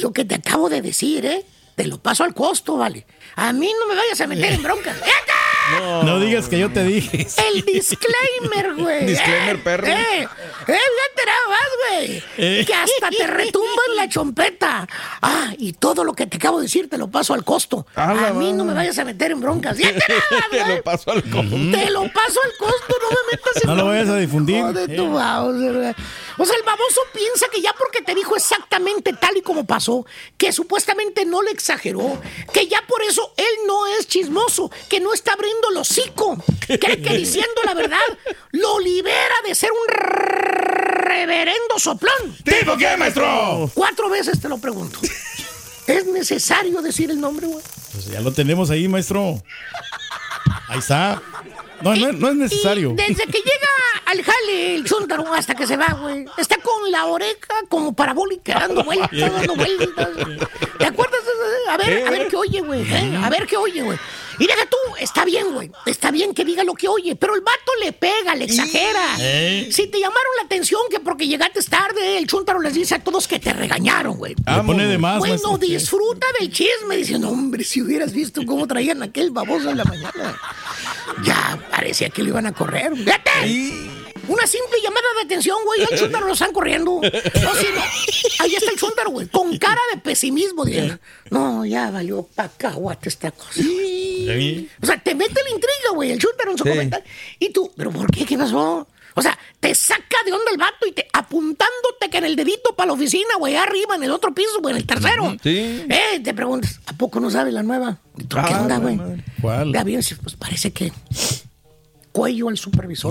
lo 0.03 0.13
que 0.13 0.25
te 0.25 0.35
acabo 0.35 0.69
de 0.69 0.83
decir, 0.83 1.25
¿eh? 1.27 1.45
Te 1.77 1.87
lo 1.87 1.99
paso 1.99 2.25
al 2.25 2.35
costo, 2.35 2.77
vale. 2.77 3.07
A 3.37 3.53
mí 3.53 3.71
no 3.79 3.87
me 3.87 3.95
vayas 3.95 4.21
a 4.21 4.27
meter 4.27 4.53
en 4.53 4.63
broncas. 4.63 4.97
No 6.05 6.21
digas 6.21 6.49
que 6.49 6.59
yo 6.59 6.71
te 6.71 6.85
dije. 6.85 7.27
El 7.53 7.63
disclaimer, 7.65 8.75
güey. 8.77 9.07
Disclaimer, 9.07 9.57
Eh, 9.57 9.61
perro. 9.63 9.87
Eh, 9.87 9.93
eh, 10.23 10.29
fíjate 10.67 11.27
más, 11.49 11.69
güey. 11.91 12.23
Eh. 12.39 12.65
Que 12.67 12.75
hasta 12.75 13.11
te 13.11 13.27
retumba 13.27 13.83
en 13.91 13.97
la 13.97 14.09
chompeta. 14.09 14.87
Ah, 15.23 15.53
y 15.59 15.73
todo 15.73 16.05
lo 16.05 16.13
que 16.15 16.27
te 16.27 16.37
acabo 16.37 16.59
de 16.59 16.65
decir 16.65 16.89
te 16.89 16.99
lo 16.99 17.09
paso 17.09 17.35
al 17.35 17.45
costo. 17.45 17.87
A 17.95 18.15
la 18.15 18.29
A 18.29 18.33
mí 18.33 18.53
no 18.53 18.65
me 18.65 18.75
vayas 18.75 18.99
a 18.99 19.05
meter 19.05 19.31
en 19.33 19.41
broncas. 19.41 19.79
Más, 19.79 19.93
Te 20.51 20.61
güey. 20.65 20.77
lo 20.77 20.83
paso 20.83 21.11
al 21.13 21.23
costo. 21.23 21.57
Te 21.73 21.91
lo 21.91 22.03
paso 22.13 22.41
al 22.45 22.53
costo, 22.59 22.95
no 23.03 23.09
me 23.11 23.33
metas 23.33 23.63
en 23.63 23.69
No 23.69 23.75
lo 23.77 23.87
vayas 23.87 24.09
a 24.09 24.17
difundir. 24.17 24.63
Güey. 24.63 25.95
O 26.39 26.45
sea, 26.45 26.57
el 26.57 26.63
baboso 26.63 27.01
piensa 27.13 27.47
que 27.49 27.61
ya 27.61 27.73
porque 27.73 28.03
te 28.03 28.15
dijo 28.15 28.37
exactamente 28.37 29.13
tal 29.15 29.37
y 29.37 29.43
como 29.43 29.67
pasó, 29.67 30.05
que 30.37 30.53
supuestamente 30.53 31.25
no 31.25 31.43
le 31.43 31.51
exageró, 31.51 32.21
que 32.53 32.67
ya 32.67 32.83
por 32.87 33.03
eso 33.03 33.33
él 33.37 33.67
no 33.67 33.87
es 33.87 34.07
chismoso, 34.07 34.71
que 34.89 35.01
no 35.01 35.15
está 35.15 35.33
abriendo 35.33 35.71
el 35.71 35.79
hocico, 35.79 36.37
cree 36.67 37.01
que 37.01 37.15
diciendo 37.17 37.61
la 37.65 37.75
verdad 37.75 37.99
lo 38.53 38.81
libera 38.81 39.35
de 39.47 39.55
ser 39.55 39.71
un 39.73 39.89
reverendo 39.89 41.79
soplón. 41.79 42.37
¿Tipo 42.45 42.77
qué, 42.77 42.97
maestro? 42.97 43.71
Cuatro 43.75 44.11
veces 44.11 44.41
te 44.41 44.49
lo 44.49 44.59
pregunto. 44.59 45.01
¿Es 45.87 46.05
necesario 46.07 46.83
decir 46.83 47.11
el 47.11 47.21
nombre, 47.21 47.47
güey? 47.47 47.65
Pues 47.93 48.07
ya 48.07 48.21
lo 48.21 48.33
tenemos 48.33 48.71
ahí, 48.71 48.89
maestro. 48.89 49.41
Ahí 50.69 50.81
está. 50.81 51.23
No, 51.81 51.95
no, 51.95 52.13
no 52.13 52.29
es 52.29 52.35
necesario. 52.35 52.95
Desde 52.97 53.25
que 53.27 53.39
llega 53.39 53.66
al 54.17 54.25
jale 54.25 54.75
el 54.75 54.85
chúntaro 54.85 55.33
hasta 55.33 55.55
que 55.55 55.67
se 55.67 55.77
va, 55.77 55.89
güey. 56.01 56.25
Está 56.37 56.57
con 56.59 56.91
la 56.91 57.07
oreja 57.07 57.55
como 57.69 57.95
parabólica, 57.95 58.61
dando 58.61 58.85
vueltas, 58.85 59.11
dando 59.13 59.55
vueltas. 59.57 60.09
¿Te 60.79 60.87
acuerdas? 60.87 61.21
A 61.69 61.77
ver, 61.77 62.07
a 62.07 62.11
ver 62.11 62.29
qué 62.29 62.37
oye, 62.37 62.61
güey. 62.61 62.83
¿eh? 62.83 63.19
A 63.23 63.31
ver 63.31 63.47
qué 63.47 63.57
oye, 63.57 63.83
güey. 63.83 63.99
Y 64.39 64.47
deja 64.47 64.67
tú, 64.67 64.77
está 65.01 65.25
bien, 65.25 65.55
güey. 65.55 65.71
Está 65.87 66.11
bien 66.11 66.35
que 66.35 66.45
diga 66.45 66.63
lo 66.63 66.75
que 66.75 66.89
oye, 66.89 67.17
pero 67.17 67.35
el 67.35 67.41
vato 67.41 67.73
le 67.83 67.93
pega, 67.93 68.35
le 68.35 68.45
exagera. 68.45 69.17
¿Eh? 69.19 69.69
Si 69.73 69.87
te 69.87 69.99
llamaron 69.99 70.33
la 70.39 70.45
atención 70.45 70.81
que 70.91 71.01
porque 71.01 71.27
llegaste 71.27 71.63
tarde, 71.63 72.19
el 72.19 72.27
chúntaro 72.27 72.61
les 72.61 72.75
dice 72.75 72.97
a 72.97 72.99
todos 72.99 73.27
que 73.27 73.39
te 73.39 73.53
regañaron, 73.53 74.17
güey. 74.17 74.35
Le 74.35 74.63
pone 74.63 74.87
de 74.87 74.99
más, 74.99 75.19
Bueno, 75.19 75.57
disfruta 75.59 76.27
del 76.39 76.53
chisme. 76.53 76.97
Diciendo, 76.97 77.31
hombre, 77.31 77.65
si 77.65 77.81
hubieras 77.83 78.13
visto 78.13 78.43
cómo 78.45 78.67
traían 78.67 79.03
aquel 79.03 79.31
baboso 79.31 79.71
en 79.71 79.79
la 79.79 79.85
mañana. 79.85 80.39
Ya 81.25 81.59
parecía 81.71 82.11
que 82.11 82.23
lo 82.23 82.29
iban 82.31 82.47
a 82.47 82.53
correr. 82.53 82.93
¡Vete! 82.95 84.06
Una 84.29 84.47
simple 84.47 84.79
llamada 84.83 85.07
de 85.17 85.23
atención, 85.27 85.57
güey. 85.65 85.83
Al 85.83 85.99
chúntaro 85.99 86.27
lo 86.27 86.33
están 86.33 86.53
corriendo. 86.53 86.95
O 86.97 87.03
si 87.03 87.67
no, 87.75 87.83
ahí 88.41 88.55
está 88.55 88.71
el 88.71 88.77
chúntaro, 88.79 89.11
güey. 89.11 89.29
Con 89.29 89.57
cara 89.59 89.81
de 89.95 90.01
pesimismo. 90.01 90.65
Diciendo, 90.65 90.99
no, 91.31 91.65
ya 91.65 91.91
valió 91.91 92.23
pa' 92.35 92.49
caguate 92.49 93.09
esta 93.09 93.31
cosa. 93.31 93.61
O 93.61 94.87
sea, 94.87 94.99
te 95.03 95.15
mete 95.15 95.35
la 95.43 95.51
intriga, 95.51 95.91
güey. 95.95 96.11
El 96.13 96.19
chúntaro 96.19 96.51
en 96.53 96.59
su 96.59 96.65
Sí. 96.65 96.71
comentario. 96.71 97.07
Y 97.39 97.51
tú, 97.51 97.71
¿pero 97.77 97.91
por 97.91 98.11
qué? 98.11 98.25
¿Qué 98.25 98.37
pasó? 98.37 98.87
O 99.19 99.23
sea, 99.23 99.39
te 99.61 99.75
saca 99.75 100.19
de 100.27 100.33
onda 100.33 100.45
el 100.53 100.59
vato 100.59 100.85
y 100.87 100.93
te 100.93 101.07
apuntándote 101.11 102.11
que 102.11 102.19
en 102.19 102.25
el 102.25 102.37
dedito 102.37 102.75
para 102.77 102.89
la 102.89 102.93
oficina, 102.93 103.37
güey, 103.39 103.57
arriba, 103.57 103.95
en 103.95 104.03
el 104.03 104.11
otro 104.11 104.35
piso, 104.35 104.61
güey, 104.61 104.73
en 104.75 104.81
el 104.83 104.87
tercero. 104.87 105.35
Sí. 105.43 105.85
Eh, 105.89 106.21
te 106.23 106.35
preguntas, 106.35 106.81
¿a 106.85 106.93
poco 106.93 107.19
no 107.19 107.31
sabe 107.31 107.51
la 107.51 107.63
nueva? 107.63 107.99
¿Y 108.19 108.25
¿Qué 108.25 108.37
Ah, 108.39 108.61
onda, 108.61 108.77
güey? 108.77 108.99
¿Cuál? 109.41 109.73
Ya 109.73 109.85
bien, 109.85 110.03
pues 110.23 110.35
parece 110.37 110.71
que 110.71 110.93
cuello 112.13 112.49
al 112.51 112.59
supervisor. 112.59 113.11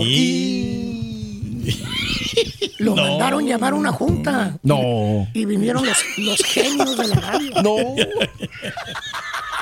Lo 2.80 2.96
mandaron 2.96 3.46
llamar 3.48 3.74
a 3.74 3.76
una 3.76 3.92
junta. 3.92 4.58
No. 4.64 5.28
Y 5.34 5.46
vinieron 5.46 5.86
los, 5.86 5.98
los 6.18 6.44
genios 6.44 6.98
de 6.98 7.08
la 7.08 7.16
radio. 7.16 7.62
No. 7.62 7.76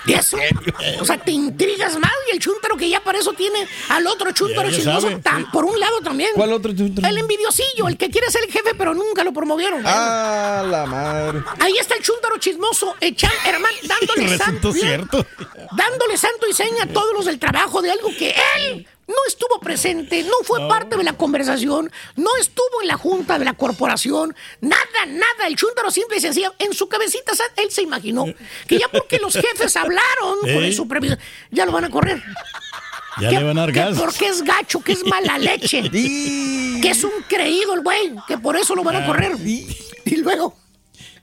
¿Y 0.05 0.13
eso? 0.13 0.37
O 0.99 1.05
sea, 1.05 1.17
te 1.17 1.31
intrigas 1.31 1.97
más 1.97 2.11
y 2.29 2.33
el 2.35 2.39
chúntaro 2.39 2.75
que 2.75 2.89
ya 2.89 3.01
para 3.01 3.19
eso 3.19 3.31
tiene 3.33 3.65
al 3.87 4.05
otro 4.07 4.31
ya 4.31 4.69
chismoso. 4.71 5.19
tan- 5.21 5.49
Por 5.51 5.63
un 5.63 5.79
lado 5.79 6.01
también. 6.01 6.31
¿Cuál 6.35 6.51
otro 6.51 6.73
chúntaro? 6.75 7.07
El 7.07 7.17
envidiosillo, 7.19 7.87
el 7.87 7.95
que 7.97 8.09
quiere 8.09 8.29
ser 8.29 8.43
el 8.43 8.51
jefe 8.51 8.71
pero 8.77 8.93
nunca 8.93 9.23
lo 9.23 9.31
promovieron. 9.31 9.81
Ah, 9.85 10.65
la 10.69 10.85
madre. 10.85 11.41
Ahí 11.59 11.73
está 11.79 11.95
el 11.95 12.01
chúntaro 12.03 12.37
chismoso, 12.37 12.95
echan, 12.99 13.31
hermano, 13.45 13.75
dándole 13.83 14.37
santo, 14.43 14.73
cierto. 14.73 15.25
dándole 15.77 16.17
santo 16.17 16.47
y 16.49 16.53
seña 16.53 16.83
a 16.83 16.87
todos 16.87 17.13
los 17.13 17.25
del 17.25 17.39
trabajo 17.39 17.81
de 17.81 17.91
algo 17.91 18.09
que 18.17 18.35
él 18.57 18.85
no 19.07 19.15
estuvo 19.27 19.59
presente, 19.59 20.23
no 20.23 20.33
fue 20.43 20.67
parte 20.67 20.95
de 20.97 21.03
la 21.03 21.13
conversación, 21.13 21.91
no 22.15 22.29
estuvo 22.39 22.81
en 22.81 22.87
la 22.87 22.97
junta 22.97 23.37
de 23.37 23.45
la 23.45 23.53
corporación, 23.53 24.35
nada, 24.61 25.05
nada. 25.07 25.47
El 25.47 25.55
chúntaro 25.55 25.91
simple 25.91 26.17
y 26.17 26.21
sencillo, 26.21 26.53
en 26.59 26.73
su 26.73 26.87
cabecita 26.87 27.33
él 27.57 27.69
se 27.69 27.81
imaginó 27.81 28.25
que 28.67 28.79
ya 28.79 28.87
porque 28.87 29.19
los 29.19 29.33
jefes 29.33 29.75
hablaron 29.75 30.39
con 30.41 30.63
el 30.63 30.73
supervisor, 30.73 31.17
ya 31.51 31.65
lo 31.65 31.71
van 31.71 31.85
a 31.85 31.89
correr. 31.89 32.21
Ya 33.19 33.29
Que- 33.29 33.37
le 33.39 33.43
van 33.43 33.57
a 33.57 33.61
dar 33.61 33.71
que 33.73 33.79
gas. 33.79 33.97
Porque 33.97 34.27
es 34.27 34.41
gacho, 34.41 34.81
que 34.81 34.93
es 34.93 35.05
mala 35.05 35.37
leche. 35.37 35.83
que 35.91 36.89
es 36.89 37.03
un 37.03 37.11
creído 37.27 37.73
el 37.75 37.81
güey, 37.81 38.13
que 38.27 38.37
por 38.37 38.55
eso 38.57 38.73
lo 38.75 38.83
van 38.83 38.95
a 38.95 39.05
correr. 39.05 39.33
Y 39.45 40.15
luego. 40.17 40.57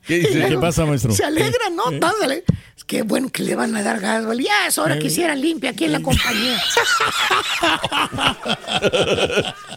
¿Qué 0.07 0.57
pasa, 0.61 0.85
maestro? 0.87 1.13
Se 1.13 1.25
alegra, 1.25 1.71
¿no? 1.71 1.91
Eh. 1.93 2.01
Dale. 2.01 2.45
Es 2.77 2.85
que 2.85 3.03
bueno 3.03 3.29
que 3.31 3.43
le 3.43 3.55
van 3.55 3.77
a 3.77 3.83
dar 3.83 4.01
gas, 4.01 4.25
güey. 4.25 4.45
Ya 4.45 4.67
es 4.67 4.79
hora 4.79 4.99
que 4.99 5.09
hicieran 5.09 5.39
limpia 5.41 5.71
aquí 5.71 5.85
en 5.85 5.93
la 5.93 6.01
compañía. 6.01 6.57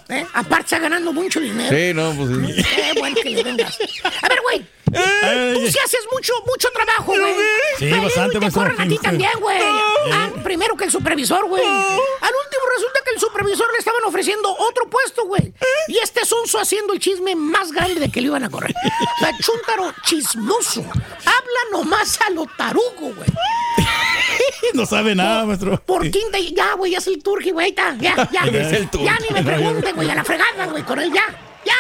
¿Eh? 0.10 0.26
Aparte 0.34 0.66
está 0.66 0.80
ganando 0.80 1.14
mucho 1.14 1.40
dinero. 1.40 1.76
Sí, 1.76 1.94
no, 1.94 2.14
pues 2.14 2.30
sí. 2.30 2.64
Qué 2.94 3.00
bueno 3.00 3.16
que 3.22 3.30
le 3.30 3.44
den 3.44 3.58
gas. 3.58 3.78
A 4.22 4.30
ver, 4.30 4.40
güey. 4.44 4.66
Tú 4.94 5.68
sí 5.68 5.78
haces 5.84 6.02
mucho, 6.12 6.34
mucho 6.46 6.70
trabajo, 6.72 7.14
güey. 7.14 7.34
Sí, 7.78 7.88
Pero 7.90 8.04
bastante, 8.04 8.40
te 8.40 8.52
corren 8.52 8.80
a 8.80 8.88
ti 8.88 8.98
también, 8.98 9.32
güey. 9.40 9.58
Ah, 10.12 10.30
primero 10.44 10.76
que 10.76 10.86
el 10.86 10.92
supervisor, 10.92 11.48
güey. 11.48 11.64
Al 11.64 12.34
último 12.46 12.64
resulta 12.76 13.00
que 13.04 13.12
el 13.12 13.20
supervisor 13.20 13.72
le 13.72 13.80
estaban 13.80 14.04
ofreciendo 14.06 14.56
otro 14.58 14.90
puesto, 14.90 15.26
güey. 15.26 15.54
Y 15.88 15.98
este 15.98 16.26
sonso 16.26 16.60
haciendo 16.60 16.94
el 16.94 17.00
chisme 17.00 17.36
más 17.36 17.72
grande 17.72 18.00
de 18.00 18.12
que 18.12 18.22
le 18.22 18.28
iban 18.28 18.44
a 18.44 18.50
correr. 18.50 18.74
O 18.84 19.20
sea, 19.26 19.38
chúntaro 19.40 19.94
chismoso. 20.04 20.82
Habla 20.82 21.62
nomás 21.72 22.20
a 22.22 22.30
lo 22.32 22.46
tarugo, 22.58 23.14
güey. 23.16 23.30
No 24.74 24.86
sabe 24.86 25.14
nada, 25.16 25.46
maestro. 25.46 25.80
Por 25.86 26.10
quinta 26.10 26.40
y 26.40 26.54
ya, 26.54 26.74
güey, 26.74 26.92
ya 26.94 26.98
es 26.98 27.08
el 27.08 27.22
turqui, 27.22 27.52
güey. 27.52 27.74
Ya, 27.76 27.96
ya. 28.00 28.42
El 28.44 28.90
turqui. 28.90 29.06
Ya 29.06 29.18
ni 29.20 29.30
me 29.34 29.44
pregunten, 29.44 29.96
güey, 29.96 30.10
a 30.10 30.16
la 30.16 30.24
fregada, 30.24 30.66
güey, 30.68 30.84
con 30.84 31.00
él 31.00 31.12
ya. 31.14 31.24
Ya, 31.66 31.74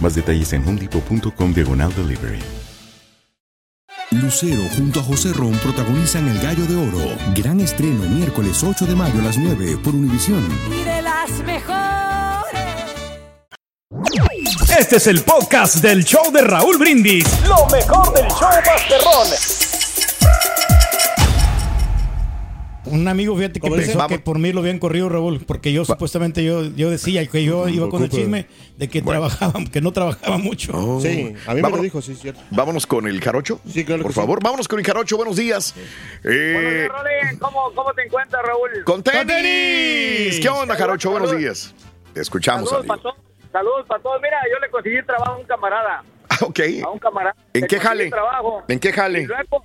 Más 0.00 0.14
detalles 0.14 0.52
en 0.52 0.66
homedepot.com 0.66 1.52
diagonal 1.52 1.94
delivery. 1.94 2.40
Lucero 4.12 4.62
junto 4.76 4.98
a 5.00 5.02
José 5.04 5.32
Ron 5.32 5.52
protagonizan 5.58 6.26
El 6.28 6.40
Gallo 6.40 6.64
de 6.66 6.74
Oro. 6.74 7.16
Gran 7.34 7.60
estreno 7.60 8.02
miércoles 8.08 8.62
8 8.62 8.86
de 8.86 8.96
mayo 8.96 9.20
a 9.20 9.24
las 9.24 9.38
9 9.38 9.78
por 9.84 9.94
Univisión. 9.94 10.44
Y 10.68 10.82
de 10.82 11.02
las 11.02 11.30
mejores. 11.44 12.60
Este 14.76 14.96
es 14.96 15.06
el 15.06 15.20
podcast 15.20 15.76
del 15.76 16.04
show 16.04 16.32
de 16.32 16.40
Raúl 16.40 16.78
Brindis. 16.78 17.24
Lo 17.46 17.66
mejor 17.66 18.12
del 18.14 18.26
show 18.28 18.48
Masterrón. 18.66 19.79
Un 22.86 23.06
amigo, 23.08 23.36
fíjate 23.36 23.60
que 23.60 23.70
pensó 23.70 23.92
que 23.92 23.98
Vamos. 23.98 24.18
por 24.20 24.38
mí 24.38 24.52
lo 24.52 24.60
habían 24.60 24.78
corrido, 24.78 25.08
Raúl, 25.08 25.40
porque 25.46 25.72
yo 25.72 25.84
supuestamente 25.84 26.42
yo, 26.42 26.64
yo 26.64 26.90
decía 26.90 27.26
que 27.26 27.44
yo 27.44 27.68
iba 27.68 27.88
con 27.90 28.02
el 28.02 28.08
chisme 28.08 28.46
de 28.78 28.88
que 28.88 29.02
trabajaba, 29.02 29.52
que 29.70 29.80
no 29.80 29.92
trabajaba 29.92 30.38
mucho. 30.38 30.98
Sí, 31.00 31.34
a 31.46 31.50
mí 31.50 31.56
me 31.56 31.62
Vámonos. 31.62 31.76
lo 31.78 31.82
dijo, 31.82 32.00
sí, 32.02 32.14
cierto. 32.14 32.40
Vámonos 32.50 32.86
con 32.86 33.06
el 33.06 33.20
jarocho. 33.20 33.60
Sí, 33.68 33.84
claro 33.84 34.02
Por 34.02 34.10
que 34.12 34.14
sí. 34.14 34.20
favor, 34.20 34.42
vámonos 34.42 34.66
con 34.66 34.78
el 34.78 34.84
jarocho. 34.86 35.16
Buenos 35.18 35.36
días. 35.36 35.74
Eh, 36.24 36.88
¿Cómo, 37.38 37.70
¿Cómo 37.74 37.92
te 37.92 38.02
encuentras, 38.04 38.42
Raúl? 38.44 38.70
con 38.84 39.02
tenis. 39.02 40.40
¿Qué 40.40 40.48
onda, 40.48 40.74
jarocho? 40.76 41.10
Buenos 41.10 41.36
días. 41.36 41.74
Te 42.14 42.20
escuchamos, 42.20 42.68
Saludos 42.68 42.86
para 42.86 43.02
todos. 43.02 43.16
Saludos 43.52 43.86
para 43.86 44.02
todos. 44.02 44.20
Mira, 44.22 44.36
yo 44.52 44.58
le 44.58 44.70
conseguí 44.70 45.02
trabajo 45.04 45.32
a 45.32 45.36
un 45.38 45.44
camarada. 45.46 46.02
Ok. 46.42 46.60
A 46.82 46.88
un 46.88 46.98
camarada. 46.98 47.36
¿En 47.52 47.60
Le 47.62 47.66
qué 47.66 47.78
jale? 47.78 48.08
Trabajo. 48.08 48.62
¿En 48.66 48.78
qué 48.80 48.92
jale? 48.92 49.20
Y 49.22 49.26
luego 49.26 49.62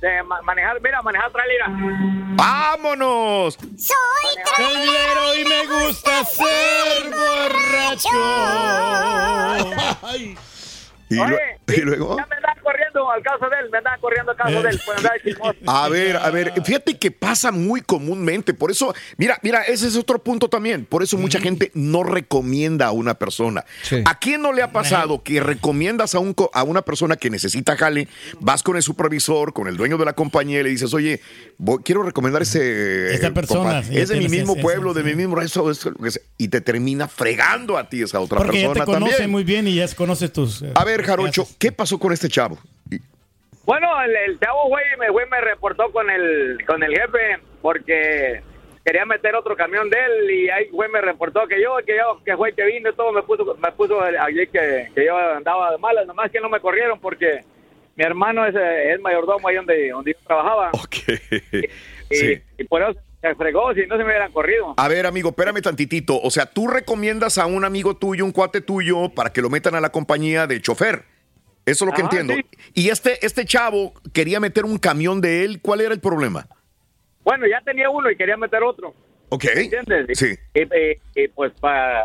de 0.00 0.22
ma- 0.22 0.40
manejar, 0.42 0.80
mira, 0.80 1.02
manejar 1.02 1.30
trailer. 1.32 1.60
¡Vámonos! 2.36 3.58
Soy 3.76 4.42
Trailero 4.56 5.34
y 5.36 5.44
me 5.44 5.66
gusta 5.66 6.24
ser 6.24 7.10
borracho. 7.10 8.08
Y, 11.10 11.18
Oye, 11.18 11.30
lue- 11.66 11.74
y 11.74 11.80
luego. 11.80 12.18
Ya 12.18 12.26
me 12.26 12.36
andaban 12.36 12.58
corriendo 12.98 13.10
al 13.10 13.22
caso 13.22 13.50
de 13.50 13.56
él, 13.64 13.70
me 13.70 13.78
andaban 13.78 14.00
corriendo 14.00 14.30
al 14.32 14.36
caso 14.36 14.62
de 14.62 14.70
él. 14.70 14.80
Pues 14.84 14.98
andaba 14.98 15.14
de 15.14 15.30
chismoso. 15.30 15.58
A 15.66 15.88
ver, 15.88 16.16
a 16.16 16.30
ver, 16.30 16.52
fíjate 16.64 16.98
que 16.98 17.10
pasa 17.10 17.50
muy 17.52 17.80
comúnmente. 17.82 18.54
Por 18.54 18.70
eso, 18.70 18.94
mira, 19.16 19.38
mira, 19.42 19.62
ese 19.62 19.86
es 19.88 19.96
otro 19.96 20.18
punto 20.22 20.48
también. 20.48 20.84
Por 20.84 21.02
eso 21.02 21.16
mucha 21.18 21.40
gente 21.40 21.70
no 21.74 22.02
recomienda 22.02 22.86
a 22.86 22.92
una 22.92 23.14
persona. 23.14 23.64
¿A 24.04 24.18
quién 24.18 24.42
no 24.42 24.52
le 24.52 24.62
ha 24.62 24.72
pasado 24.72 25.22
que 25.22 25.40
recomiendas 25.40 26.14
a, 26.14 26.18
un, 26.18 26.34
a 26.52 26.62
una 26.62 26.82
persona 26.82 27.16
que 27.16 27.30
necesita 27.30 27.76
jale, 27.76 28.08
vas 28.40 28.62
con 28.62 28.76
el 28.76 28.82
supervisor, 28.82 29.52
con 29.52 29.68
el 29.68 29.76
dueño 29.76 29.98
de 29.98 30.04
la 30.04 30.12
compañía 30.14 30.60
y 30.60 30.62
le 30.62 30.70
dices, 30.70 30.92
oye, 30.94 31.20
voy- 31.58 31.82
quiero 31.84 32.02
recomendar 32.02 32.42
ese. 32.42 33.14
Esta 33.14 33.28
eh, 33.28 33.30
persona, 33.32 33.80
compa- 33.80 33.84
sí, 33.84 33.98
es 33.98 34.08
de 34.08 34.16
mi 34.18 34.28
mismo 34.28 34.52
ese, 34.54 34.62
pueblo, 34.62 34.90
ese, 34.92 35.02
de 35.02 35.10
mi 35.10 35.16
mismo. 35.16 35.38
Sea, 35.48 36.22
y 36.36 36.48
te 36.48 36.60
termina 36.60 37.08
fregando 37.08 37.76
a 37.76 37.88
ti 37.88 38.02
esa 38.02 38.20
otra 38.20 38.38
Porque 38.38 38.62
ya 38.62 38.68
persona 38.68 38.84
te 38.86 38.92
conoce 38.92 39.12
también. 39.12 39.30
muy 39.30 39.44
bien 39.44 39.68
y 39.68 39.74
ya 39.76 39.88
conoce 39.94 40.28
tus. 40.28 40.62
eh, 40.62 40.72
A 40.74 40.84
ver, 40.84 41.02
Jarocho, 41.04 41.46
¿qué 41.58 41.72
pasó 41.72 41.98
con 41.98 42.12
este 42.12 42.28
chavo? 42.28 42.58
Bueno, 43.68 43.86
el, 44.02 44.16
el 44.16 44.40
chavo, 44.40 44.66
güey, 44.68 44.82
me, 44.98 45.10
güey, 45.10 45.28
me 45.28 45.42
reportó 45.42 45.92
con 45.92 46.08
el, 46.08 46.58
con 46.66 46.82
el 46.82 46.90
jefe 46.90 47.36
porque 47.60 48.40
quería 48.82 49.04
meter 49.04 49.34
otro 49.36 49.54
camión 49.56 49.90
de 49.90 49.98
él 49.98 50.30
y 50.30 50.48
ahí, 50.48 50.68
güey, 50.70 50.88
me 50.90 51.02
reportó 51.02 51.46
que 51.46 51.60
yo, 51.62 51.76
que 51.84 51.94
yo, 51.98 52.18
que 52.24 52.34
fue 52.34 52.54
que 52.54 52.64
vino 52.64 52.88
y 52.88 52.94
todo, 52.94 53.12
me 53.12 53.20
puso, 53.24 53.54
me 53.62 53.70
puso 53.72 54.00
allí 54.00 54.46
que, 54.46 54.88
que 54.94 55.04
yo 55.04 55.18
andaba 55.18 55.70
de 55.72 55.76
malas, 55.76 56.06
nomás 56.06 56.30
que 56.30 56.40
no 56.40 56.48
me 56.48 56.60
corrieron 56.60 56.98
porque 56.98 57.40
mi 57.94 58.04
hermano 58.04 58.46
es, 58.46 58.54
eh, 58.54 58.92
es 58.94 59.00
mayordomo 59.02 59.46
ahí 59.48 59.56
donde, 59.56 59.90
donde 59.90 60.12
yo 60.14 60.18
trabajaba. 60.26 60.70
Y, 62.10 62.16
Sí. 62.16 62.40
y 62.56 62.64
por 62.64 62.80
eso 62.80 62.98
se 63.20 63.34
fregó, 63.34 63.74
si 63.74 63.82
no 63.86 63.98
se 63.98 64.02
me 64.02 64.08
hubieran 64.12 64.32
corrido. 64.32 64.72
A 64.78 64.88
ver, 64.88 65.04
amigo, 65.04 65.28
espérame 65.28 65.60
tantitito. 65.60 66.18
O 66.22 66.30
sea, 66.30 66.46
tú 66.46 66.68
recomiendas 66.68 67.36
a 67.36 67.44
un 67.44 67.66
amigo 67.66 67.98
tuyo, 67.98 68.24
un 68.24 68.32
cuate 68.32 68.62
tuyo, 68.62 69.10
para 69.10 69.30
que 69.30 69.42
lo 69.42 69.50
metan 69.50 69.74
a 69.74 69.82
la 69.82 69.90
compañía 69.90 70.46
de 70.46 70.62
chofer. 70.62 71.02
Eso 71.70 71.84
es 71.84 71.86
lo 71.90 71.92
que 71.94 72.02
Ajá, 72.02 72.10
entiendo. 72.18 72.34
sí. 72.34 72.58
Y 72.74 72.88
este, 72.90 73.24
este 73.24 73.44
chavo 73.44 73.92
quería 74.12 74.40
meter 74.40 74.64
un 74.64 74.78
camión 74.78 75.20
de 75.20 75.44
él. 75.44 75.60
¿Cuál 75.60 75.80
era 75.80 75.92
el 75.94 76.00
problema? 76.00 76.46
Bueno, 77.24 77.46
ya 77.46 77.60
tenía 77.64 77.90
uno 77.90 78.10
y 78.10 78.16
quería 78.16 78.36
meter 78.36 78.62
otro. 78.62 78.94
Ok. 79.30 79.44
¿Entiendes? 79.54 80.18
Sí. 80.18 80.34
Y, 80.54 80.60
y- 80.62 81.24
y, 81.24 81.28
pues 81.28 81.52
para 81.60 82.04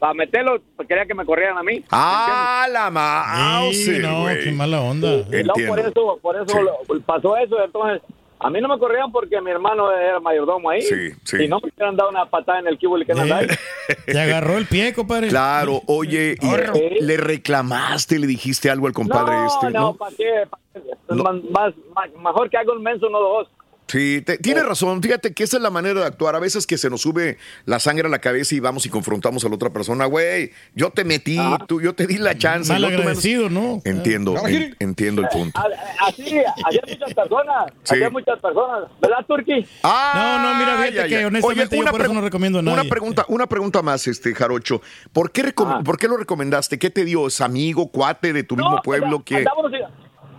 para 0.00 0.12
meterlo, 0.12 0.60
pues, 0.76 0.86
quería 0.86 1.06
que 1.06 1.14
me 1.14 1.24
corrieran 1.24 1.56
a 1.56 1.62
mí. 1.62 1.82
Ah, 1.90 2.66
la 2.70 2.90
mouse, 2.90 3.74
Sí, 3.84 3.98
no, 4.00 4.26
qué 4.42 4.52
mala 4.52 4.80
onda. 4.82 5.08
Y 5.32 5.42
luego 5.44 5.66
por 5.68 5.78
eso, 5.80 6.18
por 6.20 6.36
eso 6.36 6.60
lo- 6.62 7.00
pasó 7.06 7.36
eso, 7.38 7.56
entonces 7.64 8.02
a 8.44 8.50
mí 8.50 8.60
no 8.60 8.68
me 8.68 8.78
corrían 8.78 9.10
porque 9.10 9.40
mi 9.40 9.50
hermano 9.50 9.90
era 9.90 10.20
mayordomo 10.20 10.68
ahí. 10.68 10.82
Sí, 10.82 11.12
sí. 11.24 11.44
Y 11.44 11.48
no 11.48 11.60
me 11.60 11.70
hubieran 11.70 11.96
dado 11.96 12.10
una 12.10 12.26
patada 12.26 12.58
en 12.58 12.66
el 12.66 12.78
y 12.78 13.06
que 13.06 13.14
no 13.14 13.24
Eh, 13.24 13.46
Te 14.06 14.20
agarró 14.20 14.58
el 14.58 14.66
pie, 14.66 14.92
compadre. 14.92 15.28
Claro, 15.28 15.80
oye, 15.86 16.36
y 16.40 17.00
le 17.02 17.16
reclamaste, 17.16 18.18
le 18.18 18.26
dijiste 18.26 18.70
algo 18.70 18.86
al 18.86 18.92
compadre 18.92 19.34
no, 19.34 19.46
este, 19.46 19.70
no, 19.70 19.80
¿no? 19.80 19.94
¿para 19.94 20.14
qué? 20.14 20.44
Pa' 20.50 20.58
qué? 20.74 20.80
Más, 21.14 21.34
más- 21.50 21.74
más- 21.94 22.10
mejor 22.22 22.50
que 22.50 22.58
haga 22.58 22.72
un 22.72 22.82
menso, 22.82 23.08
no 23.08 23.18
dos. 23.18 23.48
Sí, 23.86 24.22
te- 24.22 24.38
tiene 24.38 24.62
razón. 24.62 25.02
Fíjate 25.02 25.34
que 25.34 25.44
esa 25.44 25.58
es 25.58 25.62
la 25.62 25.70
manera 25.70 26.00
de 26.00 26.06
actuar. 26.06 26.34
A 26.34 26.38
veces 26.38 26.66
que 26.66 26.78
se 26.78 26.88
nos 26.88 27.02
sube 27.02 27.36
la 27.66 27.78
sangre 27.78 28.06
a 28.06 28.10
la 28.10 28.18
cabeza 28.18 28.54
y 28.54 28.60
vamos 28.60 28.86
y 28.86 28.88
confrontamos 28.88 29.44
a 29.44 29.48
la 29.50 29.54
otra 29.56 29.70
persona. 29.70 30.06
Güey, 30.06 30.52
yo 30.74 30.90
te 30.90 31.04
metí, 31.04 31.38
tú, 31.68 31.80
yo 31.82 31.94
te 31.94 32.06
di 32.06 32.16
la 32.16 32.36
chance. 32.36 32.72
Mal 32.72 32.80
no 32.82 32.88
agradecido, 32.88 33.50
¿no? 33.50 33.82
Entiendo, 33.84 34.36
Ah. 34.42 34.48
en- 34.50 34.74
entiendo 34.80 35.20
el 35.20 35.28
punto. 35.28 35.60
Así, 36.00 36.38
había 36.64 36.80
muchas 36.88 37.14
personas, 37.14 37.72
Sí. 37.82 37.94
había 37.94 38.10
muchas 38.10 38.38
personas, 38.40 38.90
¿verdad, 39.02 39.26
Turki? 39.28 39.66
Ah, 39.82 40.38
No, 40.42 40.48
no, 40.52 40.58
mira, 40.58 40.76
fíjate 40.78 40.94
ya, 40.94 41.02
ya. 41.06 41.08
que 41.18 41.26
honestamente 41.26 41.76
Oye, 41.76 41.84
yo 41.84 41.90
por 41.92 42.00
eso 42.00 42.14
no 42.14 42.20
recomiendo 42.22 42.58
a 42.60 42.62
nadie. 42.62 42.80
Una 42.80 42.88
pregunta, 42.90 43.24
una 43.28 43.46
pregunta 43.46 43.82
más, 43.82 44.06
este 44.06 44.34
Jarocho. 44.34 44.80
¿Por 45.12 45.30
qué, 45.30 45.54
recom- 45.54 45.82
¿Por 45.84 45.98
qué 45.98 46.08
lo 46.08 46.16
recomendaste? 46.16 46.78
¿Qué 46.78 46.88
te 46.90 47.04
dio? 47.04 47.26
¿Es 47.26 47.40
amigo, 47.42 47.88
cuate 47.88 48.32
de 48.32 48.44
tu 48.44 48.56
mismo 48.56 48.80
pueblo? 48.82 49.06
anda- 49.16 49.24
que 49.24 49.36
Andábamos, 49.36 49.72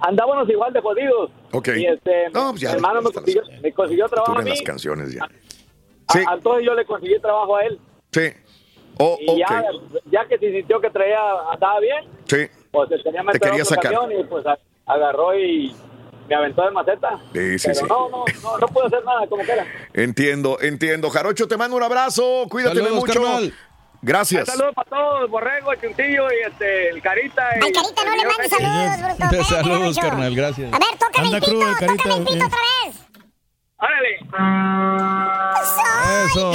andábamos 0.01 0.49
igual 0.49 0.73
de 0.73 0.81
jodidos. 0.81 1.31
Ok. 1.57 1.69
Y 1.77 1.85
este, 1.85 2.29
No, 2.33 2.49
pues 2.51 2.61
ya, 2.61 2.69
mi 2.69 2.75
hermano 2.75 3.01
me 3.01 3.11
consiguió, 3.11 3.43
me 3.61 3.71
consiguió 3.73 4.07
trabajo 4.09 4.37
a 4.37 4.41
mí. 4.41 4.49
las 4.49 4.61
canciones 4.61 5.13
ya. 5.13 5.23
A- 6.07 6.33
Entonces 6.35 6.65
yo 6.65 6.73
le 6.75 6.85
conseguí 6.85 7.19
trabajo 7.19 7.55
a 7.55 7.63
él. 7.65 7.79
Sí. 8.11 8.29
Oh, 8.97 9.17
y 9.19 9.39
ya, 9.39 9.63
ya 10.09 10.25
que 10.27 10.37
se 10.37 10.51
sintió 10.51 10.79
que 10.79 10.89
traía, 10.89 11.19
andaba 11.51 11.79
bien, 11.81 12.05
Sí. 12.25 12.47
pues 12.71 12.89
se 12.89 12.97
tenía 12.99 13.21
Te 13.21 13.25
meter 13.27 13.41
quería 13.41 13.63
otro 13.63 13.75
sacar. 13.75 13.91
camión 13.93 14.19
y 14.19 14.23
pues 14.23 14.45
agarró 14.85 15.37
y 15.37 15.75
me 16.29 16.35
aventó 16.35 16.63
de 16.63 16.71
maceta. 16.71 17.19
Sí, 17.33 17.59
sí, 17.59 17.67
Pero 17.67 17.79
sí. 17.79 17.85
no, 17.89 18.09
no, 18.09 18.25
no, 18.41 18.57
no 18.57 18.67
pude 18.67 18.85
hacer 18.85 19.03
nada 19.03 19.27
como 19.27 19.43
quiera. 19.43 19.65
Entiendo, 19.93 20.57
entiendo. 20.61 21.09
Jarocho, 21.09 21.47
te 21.47 21.57
mando 21.57 21.75
un 21.75 21.83
abrazo. 21.83 22.45
Cuídate 22.49 22.77
Saludos, 22.77 22.95
mucho. 23.05 23.13
carnal. 23.21 23.53
Gracias. 24.05 24.47
Saludos 24.47 24.75
para 24.75 24.87
todos, 24.87 25.29
Borrego, 25.31 25.73
el 25.73 25.81
Chuntillo 25.81 26.27
y 26.31 26.47
este, 26.51 26.89
el 26.89 27.01
Carita. 27.01 27.49
Al 27.49 27.59
Carita 27.59 28.05
no 28.05 28.15
le 28.15 28.25
mandes 28.27 28.49
saludos, 28.51 29.17
bruto. 29.19 29.43
Saludos, 29.49 29.97
carnal, 29.97 30.35
gracias. 30.35 30.71
A 30.71 30.77
ver, 30.77 30.87
tócame 30.99 31.25
Anda 31.25 31.37
el 31.37 31.43
pito, 31.43 31.51
crudo 31.57 31.69
el 31.69 31.75
carita. 31.77 32.03
tócame 32.03 32.19
el 32.19 32.25
pito 32.25 32.35
eh. 32.37 32.47
otra 32.47 32.59
vez. 32.85 32.95
¡Órale! 33.77 34.19
Eso. 36.27 36.53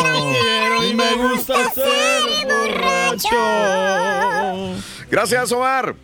Y 0.88 0.94
me 0.94 1.14
gusta 1.16 1.70
ser 1.70 2.22
borracho. 2.46 3.36
Gracias, 5.10 5.50
Omar. 5.52 5.96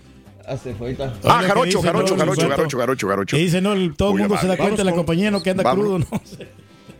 Ah. 0.49 0.55
Ah, 0.55 0.59
Oiga, 0.81 1.05
¿qué 1.23 1.47
Jarocho, 1.47 1.83
Jarocho, 1.83 2.17
Jarocho? 2.17 2.49
Jarocho, 2.49 2.79
Jarocho, 2.79 3.09
Jarocho. 3.09 3.37
Dice, 3.37 3.61
no, 3.61 3.73
el- 3.73 3.97
todo 3.97 4.11
el 4.13 4.19
mundo 4.19 4.37
se 4.39 4.47
da 4.49 4.57
cuenta, 4.57 4.83
la 4.83 4.91
Vamos 4.91 5.05
compañía 5.05 5.31
no 5.31 5.43
que 5.43 5.51
anda 5.51 5.63
crudo, 5.73 5.99
no 6.01 6.07
sé. 6.25 6.49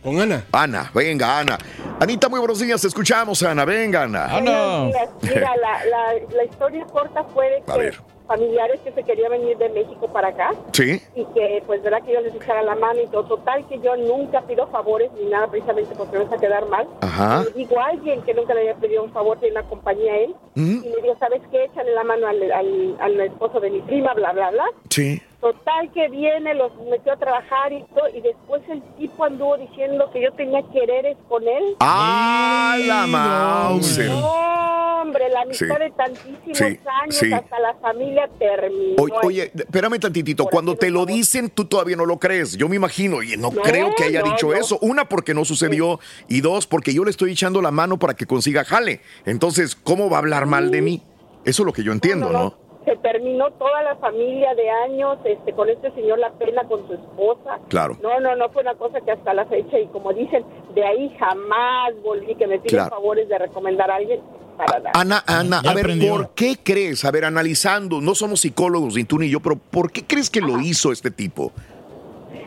Con 0.07 0.21
Ana. 0.21 0.41
Ana, 0.53 0.89
venga, 0.95 1.39
Ana. 1.39 1.57
Anita, 1.99 2.29
muy 2.29 2.39
buenos 2.39 2.59
días. 2.61 2.79
Te 2.79 2.87
escuchamos, 2.87 3.43
Ana. 3.43 3.65
Venga, 3.65 4.03
Ana. 4.03 4.39
Días. 4.39 5.09
Mira, 5.21 5.53
la, 5.57 5.85
la, 5.85 6.13
la 6.33 6.43
historia 6.45 6.85
corta 6.85 7.25
fue 7.33 7.49
de 7.49 7.57
A 7.69 7.73
que 7.73 7.77
ver. 7.77 7.99
familiares 8.25 8.79
que 8.85 8.93
se 8.93 9.03
querían 9.03 9.31
venir 9.31 9.57
de 9.57 9.67
México 9.67 10.07
para 10.13 10.29
acá 10.29 10.51
Sí. 10.71 11.01
y 11.13 11.25
que 11.33 11.61
pues 11.67 11.83
verdad 11.83 12.01
que 12.05 12.13
yo 12.13 12.21
les 12.21 12.33
echara 12.33 12.63
la 12.63 12.75
mano 12.75 13.01
y 13.01 13.07
todo. 13.07 13.25
Total 13.25 13.67
que 13.67 13.79
yo 13.81 13.97
nunca 13.97 14.43
pido 14.43 14.65
favores 14.67 15.11
ni 15.21 15.25
nada 15.29 15.47
precisamente 15.47 15.93
porque 15.97 16.17
me 16.17 16.23
vas 16.23 16.31
a 16.33 16.37
quedar 16.37 16.65
mal. 16.69 16.87
Ajá. 17.01 17.41
Y 17.41 17.45
le 17.51 17.65
digo 17.65 17.77
a 17.81 17.87
alguien 17.87 18.21
que 18.21 18.33
nunca 18.33 18.53
le 18.53 18.61
había 18.61 18.75
pedido 18.75 19.03
un 19.03 19.11
favor 19.11 19.37
de 19.41 19.51
una 19.51 19.63
compañía 19.63 20.13
a 20.13 20.17
él 20.19 20.29
Ujú. 20.55 20.85
y 20.85 20.89
le 20.89 21.01
digo, 21.01 21.17
¿sabes 21.19 21.41
qué? 21.51 21.65
Échale 21.65 21.93
la 21.93 22.05
mano 22.05 22.27
al, 22.27 22.49
al, 22.49 22.95
al 23.01 23.19
esposo 23.19 23.59
de 23.59 23.71
mi 23.71 23.81
prima, 23.81 24.13
bla, 24.13 24.31
bla, 24.31 24.51
bla. 24.51 24.63
Sí. 24.89 25.21
Total 25.39 25.91
que 25.93 26.09
viene, 26.09 26.55
los 26.55 26.71
metió 26.89 27.13
a 27.13 27.17
trabajar 27.17 27.71
y 27.71 27.83
todo, 27.93 28.09
y 28.09 28.21
después 28.21 28.61
el 28.69 28.81
tipo 28.97 29.23
anduvo 29.23 29.55
diciendo 29.57 30.09
que 30.11 30.23
yo 30.23 30.31
tenía 30.33 30.63
quereres 30.73 31.15
con 31.29 31.43
él. 31.47 31.75
¡Ah, 31.79 32.75
la 32.83 33.05
Mauser! 33.05 34.09
No, 34.09 35.01
hombre, 35.03 35.29
la 35.29 35.41
amistad 35.41 35.75
Sí. 35.77 35.83
de 35.83 35.91
tantísimos 35.91 36.57
Sí, 36.57 36.63
años, 37.03 37.15
sí. 37.15 37.31
hasta 37.31 37.59
la 37.59 37.75
familia 37.75 38.27
terminó. 38.39 38.95
Oye, 38.97 39.13
oye, 39.23 39.51
espérame 39.55 39.99
tantitito. 39.99 40.45
Cuando 40.47 40.75
te 40.75 40.89
lo 40.89 41.05
dicen, 41.05 41.51
tú 41.51 41.65
todavía 41.65 41.95
no 41.95 42.05
lo 42.07 42.17
crees. 42.17 42.57
Yo 42.57 42.67
me 42.67 42.75
imagino, 42.77 43.21
y 43.21 43.37
no, 43.37 43.51
No, 43.51 43.61
creo 43.61 43.93
que 43.95 44.05
haya 44.05 44.21
no, 44.23 44.31
dicho 44.31 44.47
no. 44.47 44.53
eso. 44.53 44.79
Una, 44.81 45.07
porque 45.07 45.35
no 45.35 45.45
sucedió. 45.45 45.99
Y 46.27 46.41
dos, 46.41 46.65
porque 46.65 46.95
yo 46.95 47.03
le 47.03 47.11
estoy 47.11 47.31
echando 47.33 47.61
la 47.61 47.69
mano 47.69 47.99
para 47.99 48.15
que 48.15 48.25
consiga 48.25 48.65
jale. 48.65 49.01
Entonces, 49.25 49.75
¿cómo 49.75 50.09
va 50.09 50.17
a 50.17 50.19
hablar 50.19 50.47
mal 50.47 50.71
de 50.71 50.81
mí? 50.81 51.03
Eso 51.45 51.61
es 51.61 51.65
lo 51.67 51.73
que 51.73 51.83
yo 51.83 51.91
entiendo, 51.91 52.31
¿no? 52.31 52.66
Se 52.87 52.95
terminó 52.95 53.51
toda 53.51 53.83
la 53.83 53.97
familia 53.97 54.55
de 54.55 54.69
años 54.69 55.17
este, 55.25 55.51
con 55.51 55.67
este 55.69 55.91
señor 55.91 56.19
La 56.19 56.31
Pena, 56.31 56.63
con 56.69 56.87
su 56.87 56.93
esposa. 56.93 57.59
Claro. 57.67 57.97
No, 58.01 58.17
no, 58.21 58.33
no 58.37 58.47
fue 58.47 58.61
una 58.61 58.75
cosa 58.75 59.01
que 59.01 59.11
hasta 59.11 59.33
la 59.33 59.45
fecha, 59.45 59.77
y 59.77 59.87
como 59.87 60.13
dicen, 60.13 60.45
de 60.73 60.85
ahí 60.85 61.13
jamás 61.19 61.91
volví 62.01 62.33
que 62.35 62.47
me 62.47 62.59
piden 62.59 62.77
Claro. 62.77 62.89
favores 62.91 63.27
de 63.27 63.37
recomendar 63.39 63.91
a 63.91 63.95
alguien 63.95 64.21
para 64.55 64.79
nada. 64.79 64.91
Ana, 64.93 65.21
Ana, 65.27 65.59
Ya 65.63 65.71
a 65.71 65.73
ver, 65.73 65.83
aprendió. 65.83 66.13
¿por 66.15 66.29
qué 66.29 66.55
crees? 66.63 67.03
A 67.03 67.11
ver, 67.11 67.25
analizando, 67.25 67.99
no 67.99 68.15
somos 68.15 68.39
psicólogos, 68.39 68.95
ni 68.95 69.03
tú 69.03 69.19
ni 69.19 69.29
yo, 69.29 69.41
pero 69.41 69.57
¿por 69.57 69.91
qué 69.91 70.05
crees 70.07 70.29
que 70.29 70.39
lo 70.39 70.57
hizo 70.61 70.93
este 70.93 71.11
tipo? 71.11 71.51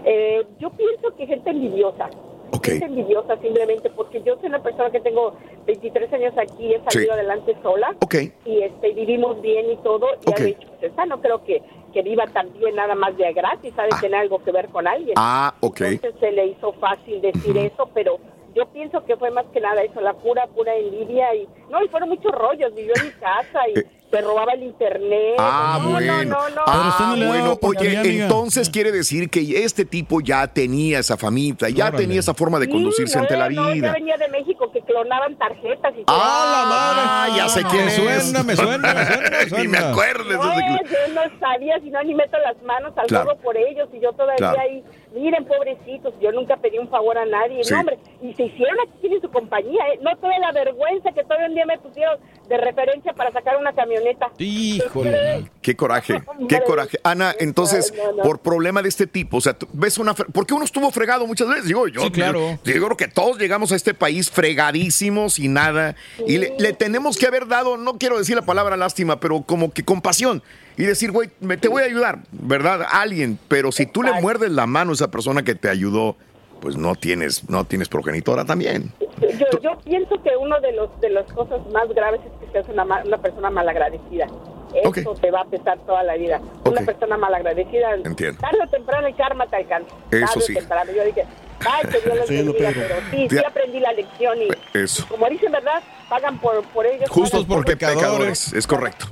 Eh, 0.06 0.42
yo 0.58 0.70
pienso 0.70 1.14
que 1.18 1.26
gente 1.26 1.50
envidiosa. 1.50 2.08
Ok. 2.52 2.66
Gente 2.66 2.84
envidiosa 2.86 3.36
simplemente 3.38 3.90
porque 3.90 4.22
yo 4.22 4.36
soy 4.36 4.46
una 4.48 4.62
persona 4.62 4.90
que 4.90 5.00
tengo 5.00 5.34
23 5.66 6.12
años 6.12 6.34
aquí, 6.36 6.74
he 6.74 6.80
salido 6.84 7.04
Sí. 7.14 7.18
adelante 7.20 7.56
sola 7.62 7.94
Ok. 8.02 8.14
y 8.44 8.62
este 8.62 8.92
vivimos 8.92 9.40
bien 9.40 9.70
y 9.70 9.76
todo 9.78 10.06
y 10.26 10.30
Ok. 10.30 10.40
he 10.40 10.44
dicho, 10.44 10.68
pues, 10.68 10.82
esta 10.90 11.06
no 11.06 11.20
creo 11.20 11.44
que, 11.44 11.62
que 11.92 12.02
viva 12.02 12.26
tan 12.26 12.52
bien 12.58 12.74
nada 12.76 12.94
más 12.94 13.16
de 13.16 13.32
gratis, 13.32 13.72
ha 13.78 13.82
de 13.84 13.90
tener 14.00 14.20
algo 14.20 14.38
que 14.42 14.52
ver 14.52 14.68
con 14.68 14.86
alguien. 14.86 15.14
Ah, 15.16 15.54
ok. 15.60 15.80
Entonces 15.82 16.20
se 16.20 16.32
le 16.32 16.46
hizo 16.46 16.72
fácil 16.74 17.20
decir 17.20 17.56
eso, 17.56 17.88
pero 17.94 18.18
yo 18.54 18.66
pienso 18.66 19.04
que 19.04 19.16
fue 19.16 19.30
más 19.30 19.46
que 19.52 19.60
nada 19.60 19.82
eso, 19.82 20.00
la 20.00 20.14
pura, 20.14 20.46
pura 20.48 20.74
envidia 20.76 21.34
y 21.34 21.48
no, 21.68 21.82
y 21.84 21.88
fueron 21.88 22.08
muchos 22.08 22.32
rollos, 22.32 22.74
vivió 22.74 22.92
en 22.96 23.06
mi 23.06 23.12
casa 23.12 23.68
y 23.68 23.74
se 24.10 24.20
robaba 24.22 24.52
el 24.54 24.62
internet. 24.64 25.34
Ah, 25.38 25.78
No, 25.80 25.84
no, 25.84 25.90
bueno. 25.92 26.24
no, 26.24 26.48
no. 26.50 26.62
Ah, 26.66 27.14
bueno. 27.16 27.58
Oye, 27.62 28.22
entonces 28.22 28.68
quiere 28.68 28.90
decir 28.90 29.30
que 29.30 29.62
este 29.64 29.84
tipo 29.84 30.20
ya 30.20 30.46
tenía 30.48 30.98
esa 30.98 31.16
famita, 31.16 31.68
ya 31.68 31.86
Órale. 31.88 31.98
tenía 32.04 32.20
esa 32.20 32.34
forma 32.34 32.58
de 32.58 32.66
Sí, 32.66 32.72
conducirse 32.72 33.16
no, 33.16 33.22
ante 33.22 33.36
la 33.36 33.48
vida. 33.48 33.74
ya 33.76 33.92
venía 33.92 34.16
de 34.16 34.28
México 34.28 34.70
que 34.72 34.80
clonaban 34.82 35.36
tarjetas 35.38 35.92
y 35.96 36.04
todo. 36.04 36.16
Ah, 36.20 37.28
ya 37.36 37.48
sé 37.48 37.62
quién 37.70 37.84
Me 37.84 37.90
es. 37.90 37.94
suena, 38.24 38.42
me 38.42 38.56
suena, 38.56 38.94
me 38.94 39.04
suena, 39.06 39.30
me 39.30 39.44
Ni 39.62 39.68
me 39.68 39.78
suena. 39.78 39.90
acuerdo. 39.90 40.24
de 40.28 40.36
No, 40.36 40.54
yo 40.54 41.14
no 41.14 41.38
sabía, 41.38 41.78
si 41.80 41.90
no, 41.90 42.02
ni 42.02 42.14
meto 42.14 42.36
las 42.38 42.60
manos 42.62 42.92
al 42.96 43.06
Claro. 43.06 43.36
por 43.42 43.56
ellos 43.56 43.88
y 43.92 44.00
yo 44.00 44.12
todavía 44.12 44.36
Claro. 44.36 44.58
ahí, 44.60 44.82
miren, 45.14 45.44
pobrecitos, 45.44 46.14
yo 46.20 46.30
nunca 46.32 46.56
pedí 46.56 46.78
un 46.78 46.88
favor 46.88 47.18
a 47.18 47.24
nadie, 47.26 47.62
Sí. 47.64 47.72
no, 47.74 47.80
hombre, 47.80 47.98
y 48.22 48.32
se 48.34 48.44
hicieron 48.44 48.76
aquí 48.80 49.12
en 49.12 49.20
su 49.20 49.30
compañía, 49.30 49.80
¿eh? 49.94 49.98
no 50.02 50.16
tuve 50.18 50.38
la 50.38 50.52
vergüenza 50.52 51.10
que 51.12 51.22
todavía 51.24 51.48
un 51.48 51.54
día 51.54 51.66
me 51.66 51.78
pusieron 51.78 52.18
de 52.48 52.56
referencia 52.56 53.12
para 53.12 53.30
sacar 53.32 53.56
una 53.56 53.72
camioneta. 53.72 54.28
Híjole. 54.38 55.50
Qué 55.62 55.76
coraje, 55.76 56.20
qué 56.48 56.60
coraje. 56.62 56.98
Ana, 57.04 57.34
entonces, 57.38 57.92
No, 57.96 58.10
no, 58.10 58.16
no. 58.18 58.22
por 58.22 58.40
problema 58.40 58.82
de 58.82 58.88
este 58.88 59.06
tipo, 59.06 59.36
o 59.36 59.40
sea, 59.40 59.52
tú 59.54 59.66
ves 59.72 59.98
una... 59.98 60.14
fre- 60.14 60.26
Porque 60.32 60.54
uno 60.54 60.64
estuvo 60.64 60.90
fregado 60.90 61.26
muchas 61.26 61.48
veces, 61.48 61.66
digo 61.66 61.86
yo. 61.88 62.00
Sí, 62.02 62.10
claro. 62.10 62.58
Yo, 62.64 62.72
yo 62.74 62.84
creo 62.84 62.96
que 62.96 63.08
todos 63.08 63.38
llegamos 63.38 63.72
a 63.72 63.76
este 63.76 63.94
país 63.94 64.30
fregadísimos 64.30 65.38
y 65.38 65.48
nada. 65.48 65.96
Y 66.26 66.38
le, 66.38 66.54
le 66.58 66.72
tenemos 66.72 67.16
que 67.16 67.26
haber 67.26 67.46
dado, 67.46 67.76
no 67.76 67.98
quiero 67.98 68.18
decir 68.18 68.36
la 68.36 68.42
palabra 68.42 68.76
lástima, 68.76 69.20
pero 69.20 69.42
como 69.42 69.72
que 69.72 69.84
compasión. 69.84 70.42
Y 70.80 70.86
decir, 70.86 71.12
güey, 71.12 71.30
me- 71.40 71.56
te 71.56 71.68
voy 71.68 71.82
a 71.82 71.86
ayudar, 71.86 72.20
¿verdad? 72.32 72.86
Alguien. 72.90 73.38
Pero 73.48 73.70
si 73.72 73.86
tú 73.86 74.02
le 74.02 74.12
muerdes 74.20 74.50
la 74.50 74.66
mano 74.66 74.92
a 74.92 74.94
esa 74.94 75.10
persona 75.10 75.42
que 75.42 75.54
te 75.54 75.68
ayudó, 75.68 76.16
pues 76.60 76.76
no 76.76 76.94
tienes, 76.94 77.48
no 77.50 77.64
tienes 77.64 77.88
progenitora 77.88 78.44
también. 78.44 78.92
Yo, 79.20 79.60
yo 79.62 79.78
pienso 79.84 80.22
que 80.22 80.30
uno 80.38 80.60
de 80.60 80.72
los 80.72 80.98
de 81.00 81.10
las 81.10 81.30
cosas 81.32 81.60
más 81.72 81.88
graves 81.94 82.20
es 82.24 82.32
que 82.46 82.52
seas 82.52 82.66
una, 82.68 82.84
ma- 82.84 83.02
una 83.04 83.18
persona 83.18 83.50
malagradecida. 83.50 84.26
Eso 84.74 85.14
te 85.20 85.30
va 85.32 85.40
a 85.40 85.44
pesar 85.46 85.78
toda 85.80 86.02
la 86.04 86.14
vida. 86.14 86.40
Una 86.64 86.80
persona 86.82 87.16
malagradecida, 87.16 87.94
Entiendo. 88.04 88.40
tarde 88.40 88.58
o 88.64 88.68
temprano 88.68 89.06
el 89.08 89.16
karma 89.16 89.46
te 89.48 89.56
alcanza. 89.56 89.88
Eso 90.12 90.26
tarde 90.26 90.40
sí. 90.46 90.52
o 90.52 90.58
temprano. 90.60 90.92
Yo 90.96 91.04
dije, 91.04 91.24
ay, 91.66 91.88
que 91.90 92.00
Dios 92.00 92.16
los 92.16 92.26
Sí, 92.28 92.36
bendiga, 92.36 92.70
pero 92.74 92.94
sí, 93.10 93.26
sí 93.28 93.38
aprendí 93.44 93.80
la 93.80 93.92
lección 93.92 94.38
y 94.40 94.48
Eso. 94.78 95.06
como 95.08 95.28
dicen, 95.28 95.50
¿verdad? 95.50 95.82
Pagan 96.08 96.38
por, 96.38 96.62
por 96.68 96.86
ellos. 96.86 97.10
Justos 97.10 97.44
por- 97.46 97.58
porque 97.58 97.76
pecadores. 97.76 98.52
Es 98.52 98.66
correcto. 98.66 99.06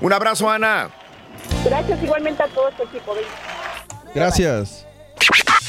Un 0.00 0.12
abrazo, 0.12 0.48
Ana. 0.48 0.88
Gracias 1.64 2.02
igualmente 2.02 2.42
a 2.42 2.48
todo 2.48 2.70
tu 2.72 2.82
equipo. 2.84 3.14
Gracias. 4.14 4.86